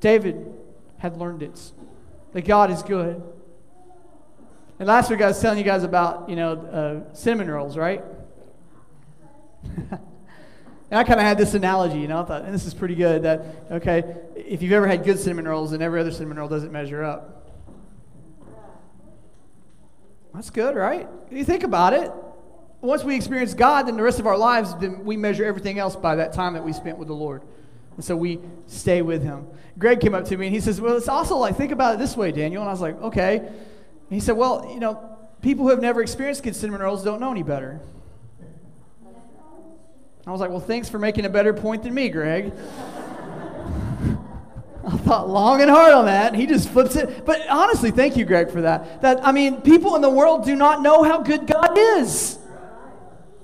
David 0.00 0.52
had 0.98 1.16
learned 1.16 1.42
it. 1.42 1.72
That 2.32 2.44
God 2.44 2.70
is 2.70 2.82
good. 2.82 3.22
And 4.78 4.86
last 4.86 5.10
week 5.10 5.20
I 5.20 5.26
was 5.26 5.40
telling 5.40 5.58
you 5.58 5.64
guys 5.64 5.82
about, 5.82 6.28
you 6.28 6.36
know, 6.36 6.52
uh, 6.52 7.14
cinnamon 7.14 7.50
rolls, 7.50 7.76
right? 7.76 8.04
And 10.90 10.98
I 10.98 11.04
kind 11.04 11.20
of 11.20 11.26
had 11.26 11.36
this 11.36 11.52
analogy, 11.52 11.98
you 11.98 12.08
know, 12.08 12.22
I 12.22 12.24
thought, 12.24 12.44
and 12.44 12.54
this 12.54 12.64
is 12.64 12.72
pretty 12.72 12.94
good 12.94 13.24
that, 13.24 13.44
okay, 13.70 14.16
if 14.48 14.62
you've 14.62 14.72
ever 14.72 14.86
had 14.86 15.04
good 15.04 15.18
cinnamon 15.18 15.46
rolls, 15.46 15.72
then 15.72 15.82
every 15.82 16.00
other 16.00 16.10
cinnamon 16.10 16.38
roll 16.38 16.48
doesn't 16.48 16.72
measure 16.72 17.04
up. 17.04 17.50
That's 20.34 20.50
good, 20.50 20.74
right? 20.74 21.08
You 21.30 21.44
think 21.44 21.64
about 21.64 21.92
it. 21.92 22.10
Once 22.80 23.02
we 23.02 23.16
experience 23.16 23.54
God, 23.54 23.88
then 23.88 23.96
the 23.96 24.02
rest 24.02 24.20
of 24.20 24.26
our 24.26 24.38
lives, 24.38 24.74
then 24.76 25.04
we 25.04 25.16
measure 25.16 25.44
everything 25.44 25.78
else 25.78 25.96
by 25.96 26.16
that 26.16 26.32
time 26.32 26.54
that 26.54 26.64
we 26.64 26.72
spent 26.72 26.96
with 26.96 27.08
the 27.08 27.14
Lord. 27.14 27.42
And 27.96 28.04
so 28.04 28.16
we 28.16 28.38
stay 28.68 29.02
with 29.02 29.22
him. 29.22 29.46
Greg 29.78 30.00
came 30.00 30.14
up 30.14 30.24
to 30.26 30.36
me 30.36 30.46
and 30.46 30.54
he 30.54 30.60
says, 30.60 30.80
Well, 30.80 30.96
it's 30.96 31.08
also 31.08 31.36
like, 31.36 31.56
think 31.56 31.72
about 31.72 31.96
it 31.96 31.98
this 31.98 32.16
way, 32.16 32.30
Daniel. 32.30 32.62
And 32.62 32.68
I 32.68 32.72
was 32.72 32.80
like, 32.80 33.00
Okay. 33.02 33.38
And 33.38 33.50
he 34.10 34.20
said, 34.20 34.36
Well, 34.36 34.70
you 34.72 34.78
know, 34.78 35.18
people 35.42 35.64
who 35.64 35.70
have 35.70 35.80
never 35.80 36.02
experienced 36.02 36.42
good 36.42 36.54
cinnamon 36.54 36.80
rolls 36.80 37.02
don't 37.02 37.20
know 37.20 37.30
any 37.32 37.42
better. 37.42 37.80
I 40.26 40.30
was 40.30 40.42
like, 40.42 40.50
well, 40.50 40.60
thanks 40.60 40.90
for 40.90 40.98
making 40.98 41.24
a 41.24 41.30
better 41.30 41.54
point 41.54 41.84
than 41.84 41.94
me, 41.94 42.10
Greg. 42.10 42.52
I 44.88 44.96
thought 44.96 45.28
long 45.28 45.60
and 45.60 45.70
hard 45.70 45.92
on 45.92 46.06
that. 46.06 46.34
He 46.34 46.46
just 46.46 46.70
flips 46.70 46.96
it. 46.96 47.26
But 47.26 47.46
honestly, 47.50 47.90
thank 47.90 48.16
you, 48.16 48.24
Greg, 48.24 48.50
for 48.50 48.62
that. 48.62 49.02
That 49.02 49.26
I 49.26 49.32
mean, 49.32 49.60
people 49.60 49.96
in 49.96 50.02
the 50.02 50.08
world 50.08 50.46
do 50.46 50.56
not 50.56 50.80
know 50.80 51.02
how 51.02 51.20
good 51.20 51.46
God 51.46 51.76
is. 51.76 52.38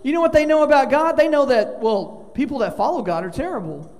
You 0.02 0.12
know 0.12 0.22
what 0.22 0.32
they 0.32 0.46
know 0.46 0.62
about 0.62 0.90
God? 0.90 1.18
They 1.18 1.28
know 1.28 1.44
that, 1.46 1.80
well, 1.80 2.30
people 2.34 2.58
that 2.58 2.78
follow 2.78 3.02
God 3.02 3.24
are 3.24 3.30
terrible. 3.30 3.90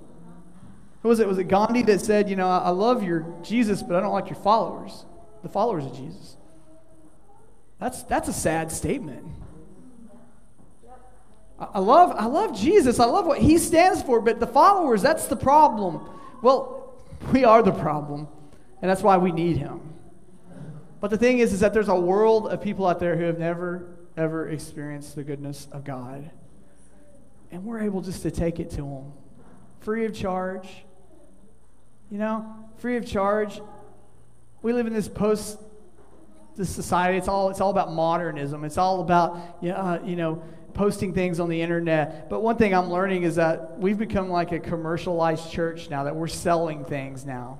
Who 1.03 1.09
was 1.09 1.19
it? 1.19 1.27
Was 1.27 1.37
it 1.37 1.43
Gandhi 1.43 1.83
that 1.83 2.01
said, 2.01 2.31
you 2.31 2.35
know, 2.35 2.49
I 2.49 2.69
love 2.69 3.03
your 3.03 3.25
Jesus, 3.43 3.83
but 3.83 3.95
I 3.95 3.99
don't 4.01 4.13
like 4.13 4.29
your 4.29 4.39
followers, 4.39 5.05
the 5.43 5.49
followers 5.49 5.85
of 5.85 5.95
Jesus? 5.95 6.37
That's, 7.79 8.01
that's 8.03 8.27
a 8.27 8.33
sad 8.33 8.71
statement. 8.71 9.23
I 11.59 11.79
love, 11.79 12.11
I 12.17 12.25
love 12.25 12.57
Jesus. 12.57 12.99
I 12.99 13.05
love 13.05 13.27
what 13.27 13.37
he 13.37 13.59
stands 13.59 14.01
for, 14.01 14.19
but 14.19 14.39
the 14.39 14.47
followers, 14.47 15.03
that's 15.03 15.27
the 15.27 15.35
problem. 15.35 16.09
Well, 16.41 16.74
we 17.31 17.43
are 17.43 17.61
the 17.63 17.71
problem, 17.71 18.27
and 18.81 18.89
that's 18.89 19.01
why 19.01 19.17
we 19.17 19.31
need 19.31 19.57
him. 19.57 19.93
But 20.99 21.11
the 21.11 21.17
thing 21.17 21.39
is, 21.39 21.53
is 21.53 21.59
that 21.59 21.73
there's 21.73 21.89
a 21.89 21.95
world 21.95 22.47
of 22.47 22.61
people 22.61 22.87
out 22.87 22.99
there 22.99 23.15
who 23.15 23.23
have 23.23 23.37
never, 23.37 23.97
ever 24.17 24.49
experienced 24.49 25.15
the 25.15 25.23
goodness 25.23 25.67
of 25.71 25.83
God. 25.83 26.29
and 27.51 27.63
we're 27.63 27.81
able 27.81 28.01
just 28.01 28.23
to 28.23 28.31
take 28.31 28.59
it 28.59 28.69
to 28.71 28.77
them 28.77 29.13
free 29.85 30.05
of 30.05 30.13
charge. 30.15 30.67
You 32.09 32.17
know, 32.17 32.55
free 32.77 32.97
of 32.97 33.05
charge. 33.05 33.61
We 34.63 34.73
live 34.73 34.87
in 34.87 34.93
this 34.93 35.07
post 35.07 35.59
this 36.55 36.69
society. 36.69 37.17
It's 37.17 37.27
all 37.27 37.49
it's 37.49 37.61
all 37.61 37.69
about 37.69 37.93
modernism. 37.93 38.63
It's 38.63 38.77
all 38.77 39.01
about 39.01 39.59
uh, 39.63 39.99
you 40.03 40.15
know 40.15 40.41
posting 40.75 41.13
things 41.13 41.39
on 41.39 41.49
the 41.49 41.59
internet. 41.59 42.29
But 42.29 42.41
one 42.41 42.57
thing 42.57 42.75
I'm 42.75 42.91
learning 42.91 43.23
is 43.23 43.35
that 43.35 43.79
we've 43.79 43.97
become 43.97 44.29
like 44.29 44.51
a 44.51 44.59
commercialized 44.59 45.51
church 45.51 45.89
now. 45.89 46.03
That 46.03 46.15
we're 46.15 46.27
selling 46.27 46.85
things 46.85 47.25
now. 47.25 47.57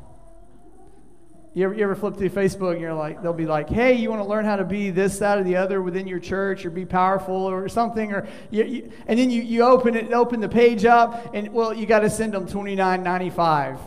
You 1.55 1.63
ever, 1.63 1.73
you 1.73 1.83
ever 1.85 1.95
flip 1.95 2.17
through 2.17 2.31
Facebook 2.31 2.73
and 2.73 2.81
you're 2.81 2.93
like, 2.93 3.23
they'll 3.23 3.31
be 3.31 3.45
like, 3.45 3.69
hey, 3.69 3.93
you 3.93 4.09
want 4.09 4.21
to 4.21 4.27
learn 4.27 4.43
how 4.43 4.57
to 4.57 4.65
be 4.65 4.89
this, 4.89 5.19
that, 5.19 5.37
or 5.37 5.43
the 5.43 5.55
other 5.55 5.81
within 5.81 6.05
your 6.05 6.19
church 6.19 6.65
or 6.65 6.69
be 6.69 6.85
powerful 6.85 7.33
or 7.33 7.69
something? 7.69 8.11
Or 8.11 8.27
you, 8.51 8.65
you, 8.65 8.91
and 9.07 9.17
then 9.17 9.29
you, 9.29 9.41
you 9.41 9.63
open 9.63 9.95
it, 9.95 10.11
open 10.11 10.41
the 10.41 10.49
page 10.49 10.83
up, 10.83 11.33
and 11.33 11.53
well, 11.53 11.73
you 11.73 11.85
got 11.85 12.01
to 12.01 12.09
send 12.09 12.33
them 12.33 12.45
twenty 12.45 12.75
nine 12.75 13.03
ninety 13.03 13.29
five. 13.29 13.79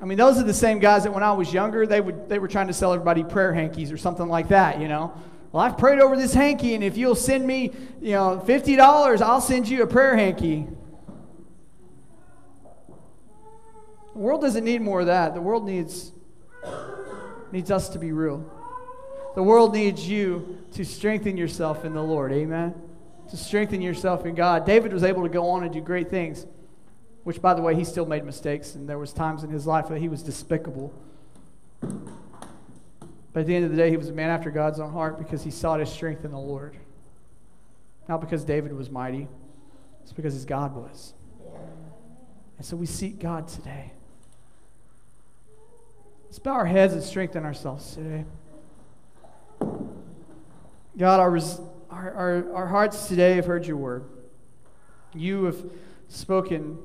I 0.00 0.06
mean, 0.06 0.16
those 0.16 0.38
are 0.38 0.44
the 0.44 0.54
same 0.54 0.78
guys 0.78 1.04
that 1.04 1.12
when 1.12 1.22
I 1.22 1.32
was 1.32 1.52
younger, 1.52 1.86
they, 1.86 2.00
would, 2.00 2.28
they 2.28 2.38
were 2.38 2.48
trying 2.48 2.68
to 2.68 2.72
sell 2.72 2.94
everybody 2.94 3.22
prayer 3.22 3.52
hankies 3.52 3.92
or 3.92 3.98
something 3.98 4.28
like 4.28 4.48
that, 4.48 4.80
you 4.80 4.88
know. 4.88 5.12
Well, 5.50 5.62
I've 5.62 5.78
prayed 5.78 5.98
over 5.98 6.16
this 6.16 6.34
hanky, 6.34 6.74
and 6.74 6.84
if 6.84 6.96
you'll 6.96 7.14
send 7.14 7.46
me, 7.46 7.72
you 8.00 8.12
know, 8.12 8.42
$50, 8.46 9.20
I'll 9.22 9.40
send 9.40 9.68
you 9.68 9.82
a 9.82 9.86
prayer 9.86 10.16
hanky. 10.16 10.66
The 14.12 14.18
world 14.18 14.42
doesn't 14.42 14.64
need 14.64 14.82
more 14.82 15.00
of 15.00 15.06
that. 15.06 15.34
The 15.34 15.40
world 15.40 15.64
needs, 15.64 16.12
needs 17.50 17.70
us 17.70 17.88
to 17.90 17.98
be 17.98 18.12
real. 18.12 18.44
The 19.34 19.42
world 19.42 19.72
needs 19.72 20.06
you 20.06 20.58
to 20.72 20.84
strengthen 20.84 21.36
yourself 21.36 21.84
in 21.84 21.94
the 21.94 22.02
Lord. 22.02 22.32
Amen? 22.32 22.74
To 23.30 23.36
strengthen 23.36 23.80
yourself 23.80 24.26
in 24.26 24.34
God. 24.34 24.66
David 24.66 24.92
was 24.92 25.04
able 25.04 25.22
to 25.22 25.28
go 25.28 25.48
on 25.50 25.64
and 25.64 25.72
do 25.72 25.80
great 25.80 26.10
things 26.10 26.46
which 27.28 27.42
by 27.42 27.52
the 27.52 27.60
way 27.60 27.74
he 27.74 27.84
still 27.84 28.06
made 28.06 28.24
mistakes 28.24 28.74
and 28.74 28.88
there 28.88 28.98
was 28.98 29.12
times 29.12 29.44
in 29.44 29.50
his 29.50 29.66
life 29.66 29.88
that 29.88 29.98
he 29.98 30.08
was 30.08 30.22
despicable 30.22 30.90
but 33.38 33.42
at 33.42 33.46
the 33.46 33.54
end 33.54 33.64
of 33.66 33.70
the 33.70 33.76
day 33.76 33.88
he 33.88 33.96
was 33.96 34.08
a 34.08 34.12
man 34.12 34.30
after 34.30 34.50
god's 34.50 34.80
own 34.80 34.90
heart 34.90 35.16
because 35.16 35.44
he 35.44 35.50
sought 35.52 35.78
his 35.78 35.88
strength 35.88 36.24
in 36.24 36.32
the 36.32 36.36
lord. 36.36 36.76
Not 38.08 38.20
because 38.20 38.44
david 38.44 38.72
was 38.72 38.90
mighty 38.90 39.28
it's 40.02 40.12
because 40.12 40.34
his 40.34 40.44
god 40.44 40.74
was. 40.74 41.14
And 42.56 42.66
so 42.66 42.76
we 42.76 42.84
seek 42.84 43.20
god 43.20 43.46
today. 43.46 43.92
Let's 46.24 46.40
bow 46.40 46.50
our 46.50 46.66
heads 46.66 46.94
and 46.94 47.00
strengthen 47.00 47.44
ourselves 47.44 47.94
today. 47.94 48.24
God 49.60 51.20
our, 51.20 51.38
our, 51.90 52.12
our, 52.12 52.54
our 52.54 52.66
hearts 52.66 53.06
today 53.06 53.36
have 53.36 53.46
heard 53.46 53.68
your 53.68 53.76
word. 53.76 54.02
You 55.14 55.44
have 55.44 55.64
spoken 56.08 56.76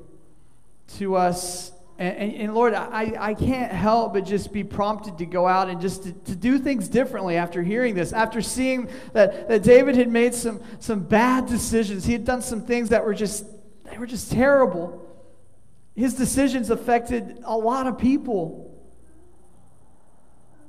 to 0.98 1.16
us. 1.16 1.72
And, 1.96 2.16
and, 2.16 2.34
and, 2.34 2.54
Lord, 2.54 2.74
I, 2.74 3.14
I 3.18 3.34
can't 3.34 3.70
help 3.70 4.14
but 4.14 4.24
just 4.24 4.52
be 4.52 4.64
prompted 4.64 5.18
to 5.18 5.26
go 5.26 5.46
out 5.46 5.68
and 5.68 5.80
just 5.80 6.02
to, 6.02 6.12
to 6.12 6.34
do 6.34 6.58
things 6.58 6.88
differently 6.88 7.36
after 7.36 7.62
hearing 7.62 7.94
this, 7.94 8.12
after 8.12 8.42
seeing 8.42 8.88
that, 9.12 9.48
that 9.48 9.62
David 9.62 9.94
had 9.94 10.10
made 10.10 10.34
some, 10.34 10.60
some 10.80 11.04
bad 11.04 11.46
decisions. 11.46 12.04
He 12.04 12.12
had 12.12 12.24
done 12.24 12.42
some 12.42 12.62
things 12.62 12.88
that 12.88 13.04
were 13.04 13.14
just, 13.14 13.46
they 13.84 13.96
were 13.96 14.06
just 14.06 14.32
terrible. 14.32 15.00
His 15.94 16.14
decisions 16.14 16.70
affected 16.70 17.40
a 17.44 17.56
lot 17.56 17.86
of 17.86 17.96
people 17.96 18.73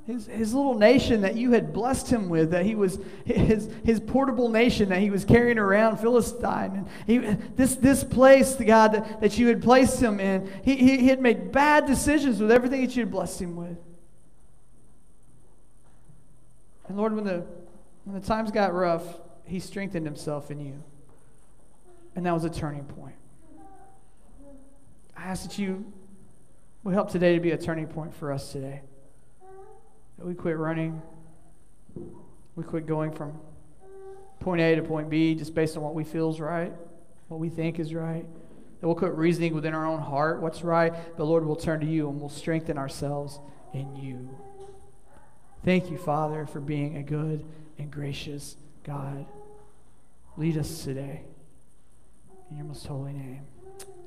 his, 0.06 0.26
his 0.26 0.54
little 0.54 0.78
nation 0.78 1.22
that 1.22 1.34
you 1.34 1.50
had 1.50 1.72
blessed 1.72 2.08
him 2.08 2.28
with, 2.28 2.52
that 2.52 2.64
he 2.64 2.76
was 2.76 3.00
his, 3.24 3.68
his 3.84 3.98
portable 3.98 4.48
nation 4.48 4.90
that 4.90 5.00
he 5.00 5.10
was 5.10 5.24
carrying 5.24 5.58
around 5.58 5.96
Philistine. 5.96 6.76
And 6.76 6.88
he, 7.06 7.18
this, 7.18 7.74
this 7.74 8.04
place, 8.04 8.54
the 8.54 8.64
God 8.64 8.92
that, 8.92 9.20
that 9.20 9.38
you 9.38 9.48
had 9.48 9.60
placed 9.60 10.00
him 10.00 10.20
in, 10.20 10.48
he, 10.62 10.76
he, 10.76 10.98
he 10.98 11.08
had 11.08 11.20
made 11.20 11.50
bad 11.50 11.86
decisions 11.86 12.38
with 12.38 12.52
everything 12.52 12.82
that 12.82 12.94
you 12.94 13.02
had 13.02 13.10
blessed 13.10 13.40
him 13.40 13.56
with. 13.56 13.76
And 16.86 16.96
Lord, 16.96 17.12
when 17.12 17.24
the, 17.24 17.44
when 18.04 18.20
the 18.20 18.24
times 18.24 18.52
got 18.52 18.72
rough, 18.72 19.02
he 19.44 19.58
strengthened 19.58 20.06
himself 20.06 20.52
in 20.52 20.60
you. 20.60 20.82
And 22.14 22.24
that 22.26 22.32
was 22.32 22.44
a 22.44 22.50
turning 22.50 22.84
point. 22.84 23.16
I 25.16 25.24
ask 25.24 25.42
that 25.42 25.58
you 25.58 25.84
will 26.84 26.92
help 26.92 27.10
today 27.10 27.34
to 27.34 27.40
be 27.40 27.50
a 27.50 27.58
turning 27.58 27.88
point 27.88 28.14
for 28.14 28.30
us 28.30 28.52
today. 28.52 28.82
We 30.18 30.34
quit 30.34 30.56
running. 30.56 31.00
We 32.54 32.64
quit 32.64 32.86
going 32.86 33.12
from 33.12 33.38
point 34.40 34.60
A 34.60 34.74
to 34.76 34.82
point 34.82 35.10
B 35.10 35.34
just 35.34 35.54
based 35.54 35.76
on 35.76 35.82
what 35.82 35.94
we 35.94 36.04
feel 36.04 36.30
is 36.30 36.40
right, 36.40 36.72
what 37.28 37.38
we 37.38 37.48
think 37.48 37.78
is 37.78 37.92
right. 37.94 38.24
That 38.80 38.86
we'll 38.86 38.96
quit 38.96 39.12
reasoning 39.12 39.54
within 39.54 39.74
our 39.74 39.86
own 39.86 40.00
heart 40.00 40.40
what's 40.40 40.62
right, 40.62 40.92
but 41.16 41.24
Lord, 41.24 41.46
we'll 41.46 41.56
turn 41.56 41.80
to 41.80 41.86
you 41.86 42.08
and 42.08 42.20
we'll 42.20 42.28
strengthen 42.28 42.78
ourselves 42.78 43.40
in 43.72 43.96
you. 43.96 44.28
Thank 45.64 45.90
you, 45.90 45.98
Father, 45.98 46.46
for 46.46 46.60
being 46.60 46.96
a 46.96 47.02
good 47.02 47.44
and 47.78 47.90
gracious 47.90 48.56
God. 48.84 49.26
Lead 50.36 50.58
us 50.58 50.84
today. 50.84 51.22
In 52.50 52.58
your 52.58 52.66
most 52.66 52.86
holy 52.86 53.12
name. 53.12 53.42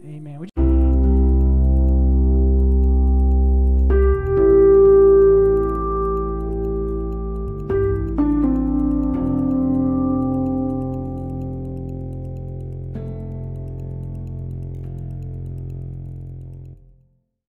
Amen. 0.05 0.58